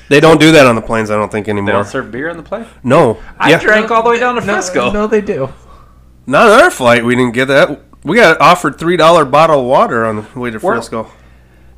[0.08, 1.72] They don't do that on the planes, I don't think They anymore.
[1.72, 2.66] don't serve beer on the plane.
[2.84, 4.92] No, I yeah, drank all the way down to No, Frisco.
[4.92, 5.48] no, they do.
[6.26, 7.04] not on our flight.
[7.04, 7.80] We didn't get that.
[8.04, 11.10] We got offered three dollar bottle of water on the way to Where- Frisco.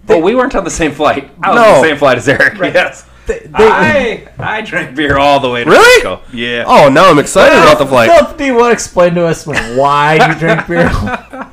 [0.06, 1.30] But we weren't on the same flight.
[1.42, 1.64] I was No.
[1.76, 2.58] on the same flight as Eric.
[2.58, 3.06] Yes.
[3.26, 6.00] They, they, I I drank beer all the way to Really?
[6.00, 6.22] Frisco.
[6.32, 6.64] Yeah.
[6.66, 8.10] Oh, now I'm excited about the flight.
[8.10, 10.88] Phil, do you want to explain to us why you drink beer?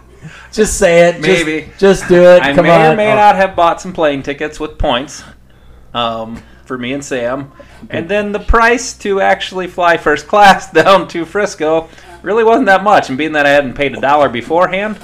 [0.56, 1.14] just say it.
[1.22, 1.70] Just- Maybe.
[1.78, 2.42] Just, do it.
[2.42, 2.94] I Come may on.
[2.94, 5.24] or may Oh, not have bought some plane tickets with points
[5.94, 7.52] um, for me and Sam.
[7.90, 11.90] And then the price to actually fly first class down to Frisco
[12.24, 13.10] really wasn't that much.
[13.10, 14.98] And being that I hadn't paid a dollar beforehand,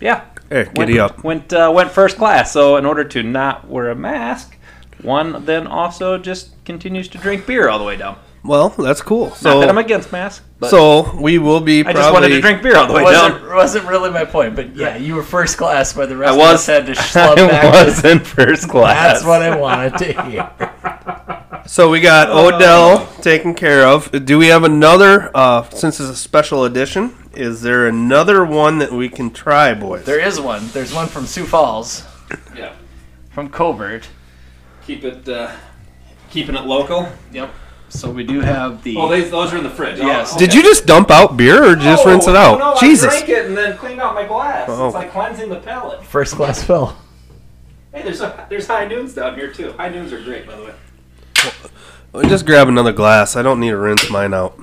[0.00, 0.24] yeah.
[0.48, 1.22] Hey, Went, giddy up.
[1.22, 2.50] Went, uh, went first class.
[2.52, 4.56] So in order to not wear a mask,
[5.02, 8.18] one then also just continues to drink beer all the way down.
[8.42, 9.28] Well, that's cool.
[9.42, 10.44] Not that I'm against masks.
[10.58, 11.80] But so we will be.
[11.80, 13.54] I Probably, just wanted to drink beer all the way wasn't, down.
[13.54, 16.40] wasn't really my point, but yeah, you were first class, but the rest I of
[16.40, 16.66] us was.
[16.66, 17.64] had to schlub back.
[17.74, 19.12] I was in first class.
[19.20, 20.50] That's what I wanted to hear.
[21.66, 22.48] So we got Oh.
[22.56, 24.10] Odell taken care of.
[24.24, 25.30] Do we have another?
[25.36, 30.04] Uh, since it's a special edition, is there another one that we can try, boys?
[30.04, 30.66] There is one.
[30.72, 32.04] There's one from Sioux Falls,
[32.56, 32.72] Yeah.
[33.30, 34.08] from Covert.
[34.84, 35.52] Keep it, uh,
[36.30, 37.08] keeping it local.
[37.30, 37.50] Yep.
[37.90, 38.96] So we do have the.
[38.96, 39.98] Oh, these, those are in the fridge.
[39.98, 40.36] Yes.
[40.36, 42.58] Did you just dump out beer or just rinse it out?
[42.58, 43.12] No, Jesus.
[43.12, 44.68] I drank it and then cleaned out my glass.
[44.68, 44.86] Oh.
[44.86, 46.04] It's like cleansing the palate.
[46.04, 46.96] First class Phil.
[47.92, 49.72] Hey, there's a, there's high noons down here too.
[49.72, 50.74] High noons are great, by the way.
[52.12, 53.34] Well, Just grab another glass.
[53.36, 54.58] I don't need to rinse mine out.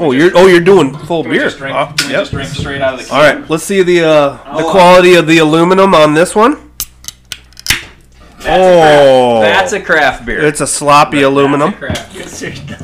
[0.00, 1.46] Oh, you're oh you're doing full Can we beer.
[1.46, 2.22] just drink, Oh, can we yep.
[2.22, 3.16] just drink straight out of the can?
[3.16, 6.67] All right, let's see the uh, the uh, quality of the aluminum on this one.
[8.48, 9.40] That's a Oh.
[9.40, 10.40] craft, that's a craft beer.
[10.44, 11.74] It's a sloppy aluminum.
[11.80, 12.78] That's a craft beer.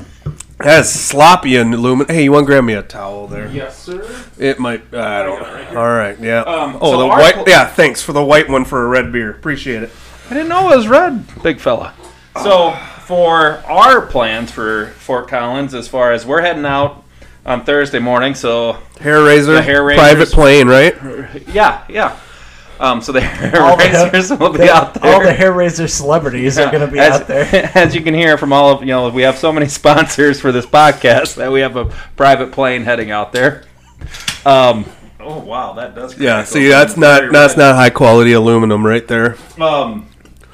[0.59, 2.15] That's sloppy and aluminum.
[2.15, 3.49] Hey, you want to grab me a towel there?
[3.49, 4.07] Yes, sir.
[4.39, 4.83] It might.
[4.95, 5.41] I don't.
[5.41, 5.77] got it right.
[5.77, 6.19] All right.
[6.21, 6.41] Yeah.
[6.43, 7.35] Um, oh, so the white.
[7.35, 7.67] cl- yeah.
[7.67, 9.31] Thanks for the white one for a red beer.
[9.31, 9.91] Appreciate it.
[10.31, 11.93] I didn't know it was red, big fella.
[12.43, 17.05] So for our plans for Fort Collins, as far as we're heading out
[17.45, 19.53] on Thursday morning, so Hair razor.
[19.55, 20.95] The hair Private plane, right?
[21.53, 22.17] yeah, yeah.
[22.81, 25.14] Um, so the hair All the- raisers will be The- out there.
[25.14, 27.70] all the hair raiser celebrities are going to be as, out there.
[27.75, 30.51] As you can hear from all of you know, we have so many sponsors for
[30.53, 31.85] this podcast that we have a
[32.16, 33.62] private plane heading out there.
[34.45, 34.85] Um,
[35.20, 36.18] oh wow, that does.
[36.18, 36.39] Yeah.
[36.39, 37.62] crack See, that's not that's red.
[37.62, 39.37] not high quality aluminum right there.
[39.61, 40.09] Um,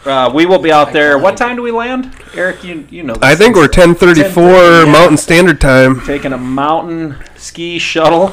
[0.05, 1.19] uh, we will be out there.
[1.19, 2.63] What time do we land, Eric?
[2.65, 3.17] You you know.
[3.23, 6.01] I think we're 10:34 Mountain Standard Time.
[6.03, 8.33] taking a mountain ski shuttle.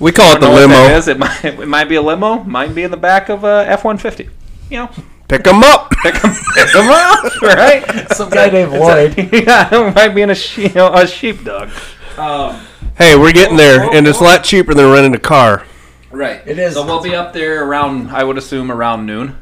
[0.00, 0.96] We call it the don't know what that limo.
[0.98, 1.08] is.
[1.08, 2.42] It might it might be a limo.
[2.44, 4.28] Might be in the back of a F one fifty.
[4.70, 4.90] You know,
[5.28, 5.90] Pick them up.
[6.02, 8.12] pick them, pick 'em up, right?
[8.12, 9.16] Some guy named Lloyd.
[9.32, 11.70] yeah, it might be in a she, you know, a sheepdog.
[12.18, 12.60] Um,
[12.96, 15.64] Hey, we're getting there, and it's a lot cheaper than renting a car.
[16.10, 16.42] right.
[16.46, 16.74] It is.
[16.74, 18.10] So we'll be up there around.
[18.10, 19.38] I would assume around noon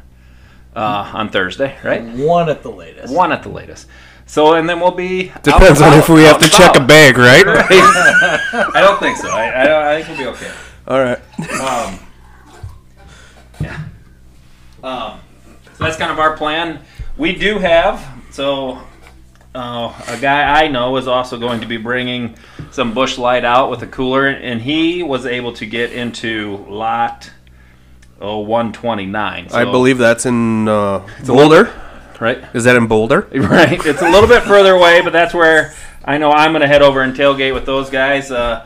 [0.75, 2.01] uh, on Thursday, right?
[2.03, 3.13] One at the latest.
[3.13, 3.87] One at the latest.
[4.29, 5.31] So and then we'll be.
[5.41, 7.43] Depends on about, if we have to check a bag, right?
[7.47, 9.27] I don't think so.
[9.27, 10.51] I, I, don't, I think we'll be okay.
[10.87, 11.17] All right.
[11.59, 11.99] Um,
[13.59, 13.83] yeah.
[14.83, 15.19] Um,
[15.73, 16.79] so that's kind of our plan.
[17.17, 18.79] We do have so
[19.55, 22.35] uh, a guy I know is also going to be bringing
[22.69, 27.31] some Busch Light out with a cooler, and he was able to get into lot
[28.21, 29.47] oh 129.
[29.51, 31.33] I believe that's in uh, a
[32.19, 32.43] right.
[32.53, 33.27] Is that in Boulder?
[33.33, 33.83] Right.
[33.85, 36.81] It's a little bit further away, but that's where I know I'm going to head
[36.81, 38.31] over and tailgate with those guys.
[38.31, 38.65] Uh,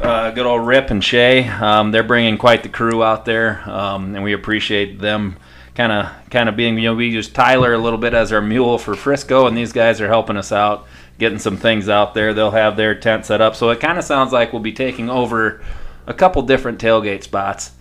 [0.00, 1.46] uh, good old Rip and Shay.
[1.48, 5.36] Um, they're bringing quite the crew out there, um, and we appreciate them
[5.74, 6.76] kind of kind of being.
[6.78, 9.72] You know, we use Tyler a little bit as our mule for Frisco, and these
[9.72, 10.86] guys are helping us out,
[11.18, 12.32] getting some things out there.
[12.32, 15.10] They'll have their tent set up, so it kind of sounds like we'll be taking
[15.10, 15.62] over
[16.06, 17.72] a couple different tailgate spots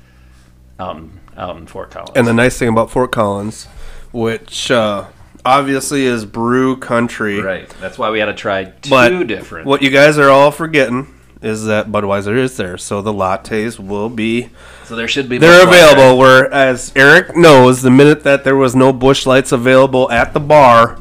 [0.80, 2.12] in, out in Fort Collins.
[2.16, 3.68] And the nice thing about Fort Collins,
[4.12, 5.08] which uh,
[5.46, 7.70] obviously is brew country, right.
[7.82, 9.68] That's why we had to try two But different.
[9.68, 14.10] what you guys are all forgetting is that Budweiser is there, so the lattes will
[14.10, 14.50] be
[14.84, 15.38] so there should be.
[15.38, 16.18] they're available.
[16.18, 20.40] Where as Eric knows, the minute that there was no Busch Lights available at the
[20.40, 21.00] bar,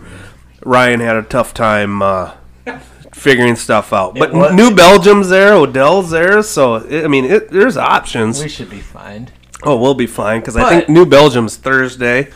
[0.64, 2.34] Ryan had a tough time uh,
[3.12, 4.14] figuring stuff out.
[4.14, 8.42] But was- New Belgium's there, Odell's there, so it, I mean, it, there's options.
[8.42, 9.30] We should be fine.
[9.64, 12.30] Oh, we'll be fine because I think New Belgium's Thursday.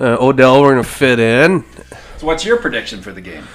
[0.00, 1.64] Uh, Odell, we're gonna fit in.
[2.18, 3.46] So what's your prediction for the game?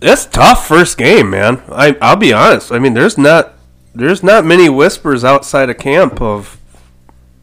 [0.00, 1.62] It's tough first game, man.
[1.70, 2.72] I I'll be honest.
[2.72, 3.54] I mean, there's not
[3.94, 6.58] there's not many whispers outside of camp of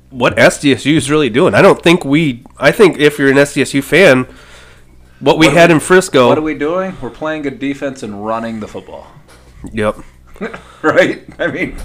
[0.09, 1.53] what SDSU is really doing.
[1.53, 2.43] I don't think we.
[2.57, 4.25] I think if you're an SDSU fan,
[5.19, 6.27] what we What had are in Frisco.
[6.27, 6.95] What are we doing?
[7.01, 9.07] We're playing good defense and running the football.
[9.71, 9.97] yep.
[10.81, 11.23] Right?
[11.39, 11.77] I mean,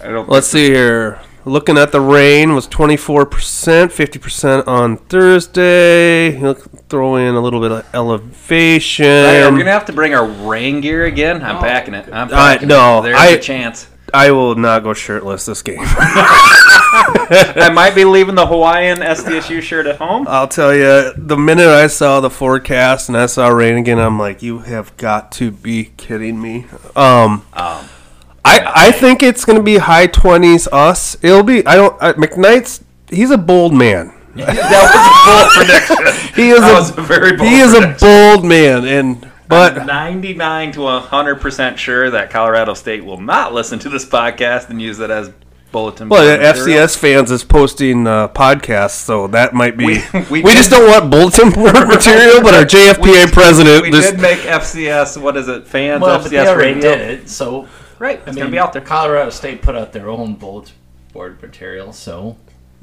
[0.00, 0.28] I don't.
[0.28, 1.20] Let's see here.
[1.46, 3.26] Looking at the rain was 24%,
[3.90, 6.38] 50% on Thursday.
[6.38, 9.06] Look- Throw in a little bit of elevation.
[9.06, 11.40] Right, are we gonna have to bring our rain gear again?
[11.42, 12.08] I'm packing it.
[12.12, 13.02] I'm packing no, it.
[13.02, 13.86] There's I- a chance.
[14.12, 15.78] I will not go shirtless this game.
[15.84, 20.26] I might be leaving the Hawaiian SDSU shirt at home.
[20.28, 24.18] I'll tell you, the minute I saw the forecast and I saw rain again, I'm
[24.18, 26.66] like, you have got to be kidding me.
[26.96, 27.84] Um, Um,
[28.58, 31.16] I I think it's going to be high 20s us.
[31.22, 34.12] It'll be I don't I, McKnight's he's a bold man.
[34.34, 36.34] that was a bold prediction.
[36.34, 39.30] He is That a was a very bold he is a bold man and I'm
[39.48, 44.70] but 99 to 100 percent sure that Colorado State will not listen to this podcast
[44.70, 45.32] and use it as
[45.72, 46.08] bulletin.
[46.08, 46.86] well, board material.
[46.86, 49.86] FCS fans is posting uh, podcasts, so that might be.
[49.86, 54.12] We- We, we just don't want bulletin board material, but our JFPA president We just
[54.12, 55.20] did make FCS.
[55.20, 55.66] What is it?
[55.66, 56.90] Fans Well, but they FCS already radio.
[56.96, 57.66] did it, so
[58.00, 58.80] Right, it's I mean, gonna be out there.
[58.80, 60.74] Colorado State put out their own bulletin
[61.12, 62.38] board material, so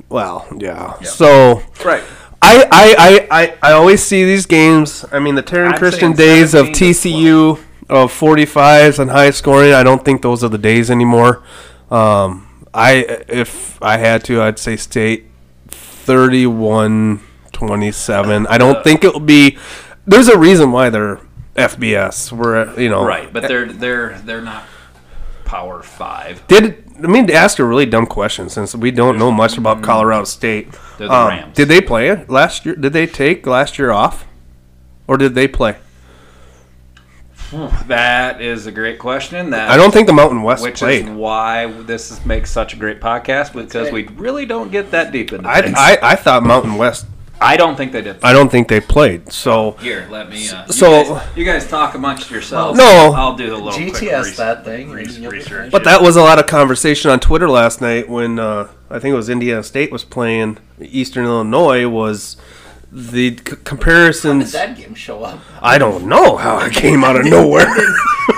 [0.10, 1.00] well, yeah.
[1.02, 2.04] So Right.
[2.40, 5.04] I, I, I, I, I always see these games.
[5.12, 7.60] I mean, the Terran I'm Christian days of TCU
[7.90, 9.74] of 45s and high scoring.
[9.74, 11.42] I don't think those are the days anymore.
[11.90, 15.26] Um, I if I had to, I'd say State
[15.70, 17.22] 31
[17.54, 18.46] 27.
[18.46, 19.58] I don't think it'll be.
[20.06, 21.20] There's a reason why they're
[21.56, 22.32] FBS.
[22.32, 24.64] We're you know Right, but they're they're they're not
[25.48, 26.46] Power Five.
[26.48, 29.82] Did I mean to ask a really dumb question since we don't know much about
[29.82, 30.72] Colorado State?
[30.98, 31.56] They're the Um, Rams.
[31.56, 32.76] Did they play it last year?
[32.76, 34.26] Did they take last year off,
[35.08, 35.78] or did they play?
[37.88, 39.52] That is a great question.
[39.52, 41.06] That I don't think the Mountain West which played.
[41.06, 45.12] is why this is, makes such a great podcast because we really don't get that
[45.14, 45.76] deep into I, things.
[45.78, 47.06] I, I thought Mountain West.
[47.40, 48.18] I don't think they did.
[48.24, 49.32] I don't think they played.
[49.32, 50.50] So Here, let me.
[50.50, 52.78] Uh, So- you guys, you guys talk amongst yourselves.
[52.78, 53.14] No.
[53.16, 54.90] I'll do a little quick GTS res- that thing.
[54.92, 55.72] res- and you'll be research.
[55.72, 59.14] But that was a lot of conversation on Twitter last night when uh, I think
[59.14, 61.88] it was Indiana State was playing Eastern Illinois.
[61.88, 62.38] Was
[62.92, 64.52] the c- How did comparisons?
[64.54, 65.40] that game show up?
[65.62, 67.68] I don't know how it came out of nowhere.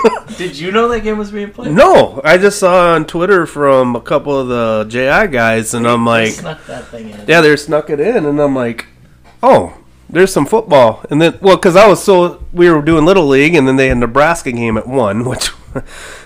[0.38, 1.72] Did you know that game was being played?
[1.72, 6.04] no, I just saw on Twitter from a couple of the JI guys, and I'm
[6.04, 7.24] They like, snuck that thing in.
[7.26, 8.86] yeah, they snuck it in, and I'm like,
[9.42, 9.76] oh,
[10.08, 13.54] there's some football, and then well, because I was so we were doing little league,
[13.54, 15.50] and then they had Nebraska game at one, which,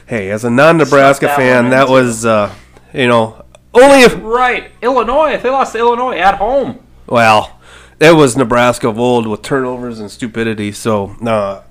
[0.07, 2.55] hey, as a non-Nebraska that fan, that was, uh,
[2.93, 5.33] you know, only if Right, Illinois.
[5.33, 6.79] If they lost to Illinois at home.
[7.07, 7.54] well,
[8.01, 10.73] it was Nebraska of old with turnovers and stupidity.
[10.73, 11.63] So, uh,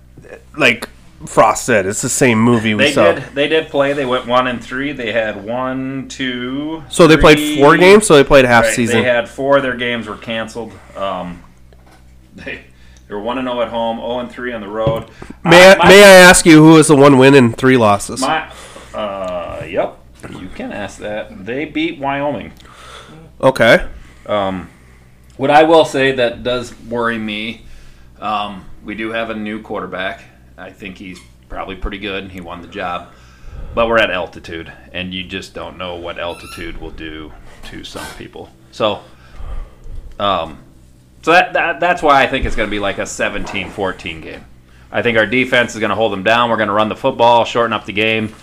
[0.57, 0.89] like
[1.25, 3.13] Frost said, it's the same movie we They saw.
[3.13, 3.23] did.
[3.33, 3.93] They did play.
[3.93, 4.91] They went one and three.
[4.91, 6.83] They had one, two.
[6.89, 8.05] So they played four games.
[8.07, 9.01] So they played half Right, season.
[9.01, 10.73] They had four of their games were canceled.
[10.97, 11.41] Um,
[12.35, 12.61] they
[13.07, 15.09] they were one and zero at home, zero and three on the road.
[15.43, 17.77] may Uh, I, my- may I ask you who was the one win and three
[17.77, 18.21] losses?
[18.21, 18.51] My,
[18.93, 19.99] uh, yep.
[20.29, 21.45] You can ask that.
[21.45, 22.53] They beat Wyoming.
[23.41, 23.85] okay.
[24.25, 24.69] Um,
[25.37, 27.65] what I will say that does worry me,
[28.19, 30.23] um, we do have a new quarterback.
[30.57, 31.19] I think he's
[31.49, 32.31] probably pretty good.
[32.31, 33.11] He won the job,
[33.73, 37.31] but we're at altitude, and you just don't know what altitude will do
[37.65, 38.49] to some people.
[38.71, 39.01] So,
[40.19, 40.59] um,
[41.23, 44.45] so that, that that's why I think it's going to be like a 17-14 game.
[44.91, 46.49] I think our defense is going to hold them down.
[46.49, 48.33] We're going to run the football, shorten up the game,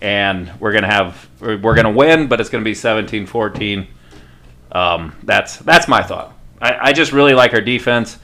[0.00, 3.86] and we're going to have we're going to win, but it's going to be 17-14.
[4.72, 6.36] Um, that's that's my thought.
[6.60, 8.18] I, I just really like our defense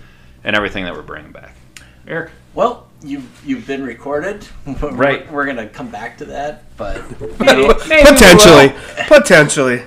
[0.45, 1.55] and everything that we're bringing back.
[2.07, 4.47] Eric, Well, you've you've been recorded.
[4.67, 5.33] We're- Right.
[5.33, 7.03] We're gonna come back to that, but
[7.41, 8.73] maybe, Potentially.
[9.09, 9.83] Potentially.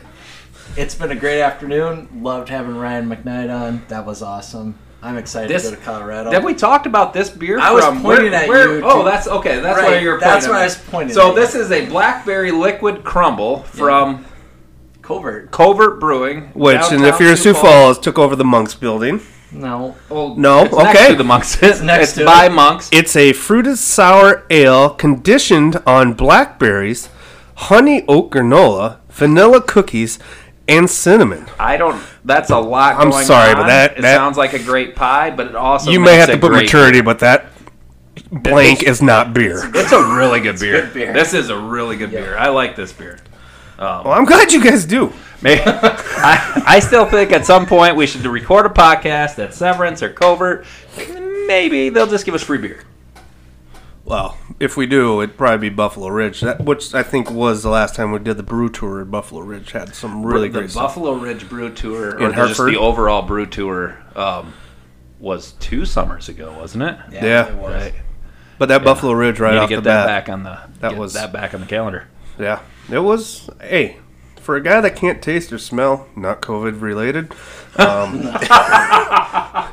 [0.75, 2.09] it's been a great afternoon.
[2.21, 3.83] Loved having Ryan McKnight on.
[3.87, 4.77] That was awesome.
[5.01, 6.31] I'm excited This- to go to Colorado.
[6.31, 7.57] Have we talked about this beer?
[7.57, 9.59] I was from pointing where, at where- you Oh, to- that's okay.
[9.61, 10.19] That's Right, where you're.
[10.19, 10.29] Pointing.
[10.29, 10.65] That's pointing why I at.
[10.65, 11.61] was pointing So at this you.
[11.61, 14.25] is a blackberry liquid crumble from
[15.09, 15.49] Covert.
[15.49, 19.19] Covert Brewing, Which, and if you're in Sioux Falls, took over the Monks building.
[19.51, 19.95] No.
[20.07, 21.09] Well, No, it's next okay.
[21.09, 21.63] to the monks.
[21.63, 22.51] It's next to by it.
[22.51, 22.89] monks.
[22.93, 27.09] It's a fruited sour ale conditioned on blackberries,
[27.55, 30.19] honey oat granola, vanilla cookies,
[30.67, 31.47] and cinnamon.
[31.59, 31.99] I don't.
[32.23, 32.97] That's a lot.
[32.97, 33.57] I'm going sorry, on.
[33.57, 36.17] but that- it that- sounds like a great pie, but it also you may makes
[36.19, 37.47] have to it put great maturity, but that
[38.31, 39.63] blank is not beer.
[39.73, 40.81] It's a really good beer.
[40.83, 41.13] good beer.
[41.13, 42.37] This is a really good beer.
[42.37, 43.17] I like this beer.
[43.79, 45.13] Well, I'm glad you guys do.
[45.41, 50.03] Maybe, I, I still think at some point we should record a podcast at Severance
[50.03, 50.65] or Covert.
[51.47, 52.83] Maybe they'll just give us free beer.
[54.03, 57.69] Well, if we do, it'd probably be Buffalo Ridge, that, which I think was the
[57.69, 59.01] last time we did the brew tour.
[59.01, 60.83] at Buffalo Ridge had some really the great stuff.
[60.95, 62.73] Buffalo Ridge Brew Tour, In or just Hartford?
[62.73, 64.53] the overall Brew Tour, um,
[65.19, 66.97] was two summers ago, wasn't it?
[67.11, 67.47] Yeah.
[67.49, 67.73] it was.
[67.75, 67.93] Right.
[68.57, 70.59] But that Buffalo Ridge right Need to off get the that bat, back on the
[70.81, 72.07] that get was- that back on the calendar.
[72.39, 72.59] yeah,
[72.91, 73.49] it was.
[73.61, 73.97] Hey,
[74.37, 77.31] for a guy that can't taste or smell, not COVID related.
[77.77, 78.23] Um,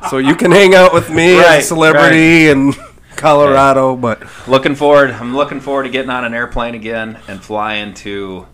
[0.10, 2.74] so you can hang out with me Right, as a celebrity in
[3.16, 5.10] Colorado, but Looking forward.
[5.10, 8.46] I'm looking forward to getting on an airplane again and flying to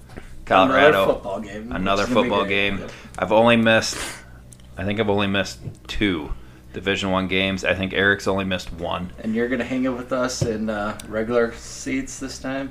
[0.44, 1.02] Colorado.
[1.02, 1.72] Another football game.
[1.72, 2.78] Another It's gonna be football game.
[2.78, 2.90] Yep.
[3.18, 3.96] I've only missed.
[4.76, 5.58] I think I've only missed
[5.88, 6.32] two
[6.72, 7.64] Division One games.
[7.64, 9.12] I think Eric's only missed one.
[9.18, 12.70] And you're gonna hang it with us in uh, regular seats this time.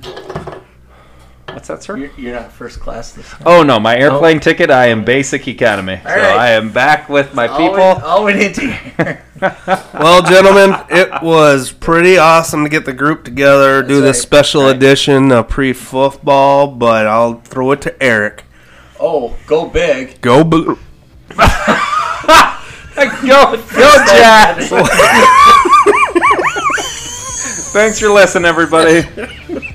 [1.52, 1.96] What's that, sir?
[1.96, 3.42] You're, you're not first class this time.
[3.44, 4.40] Oh no, my airplane oh.
[4.40, 4.70] ticket.
[4.70, 6.36] I am basic economy, so right.
[6.36, 7.82] I am back with my All we, people.
[7.82, 9.24] all we need to hear.
[9.94, 14.62] well, gentlemen, it was pretty awesome to get the group together, do That's this special
[14.62, 14.76] Right.
[14.76, 16.68] edition of pre-football.
[16.68, 18.44] But I'll throw it to Eric.
[19.00, 20.20] oh, go big.
[20.20, 20.78] Go blue.
[23.26, 24.70] go, go, Jazz!
[27.72, 29.02] Thanks for listening, everybody.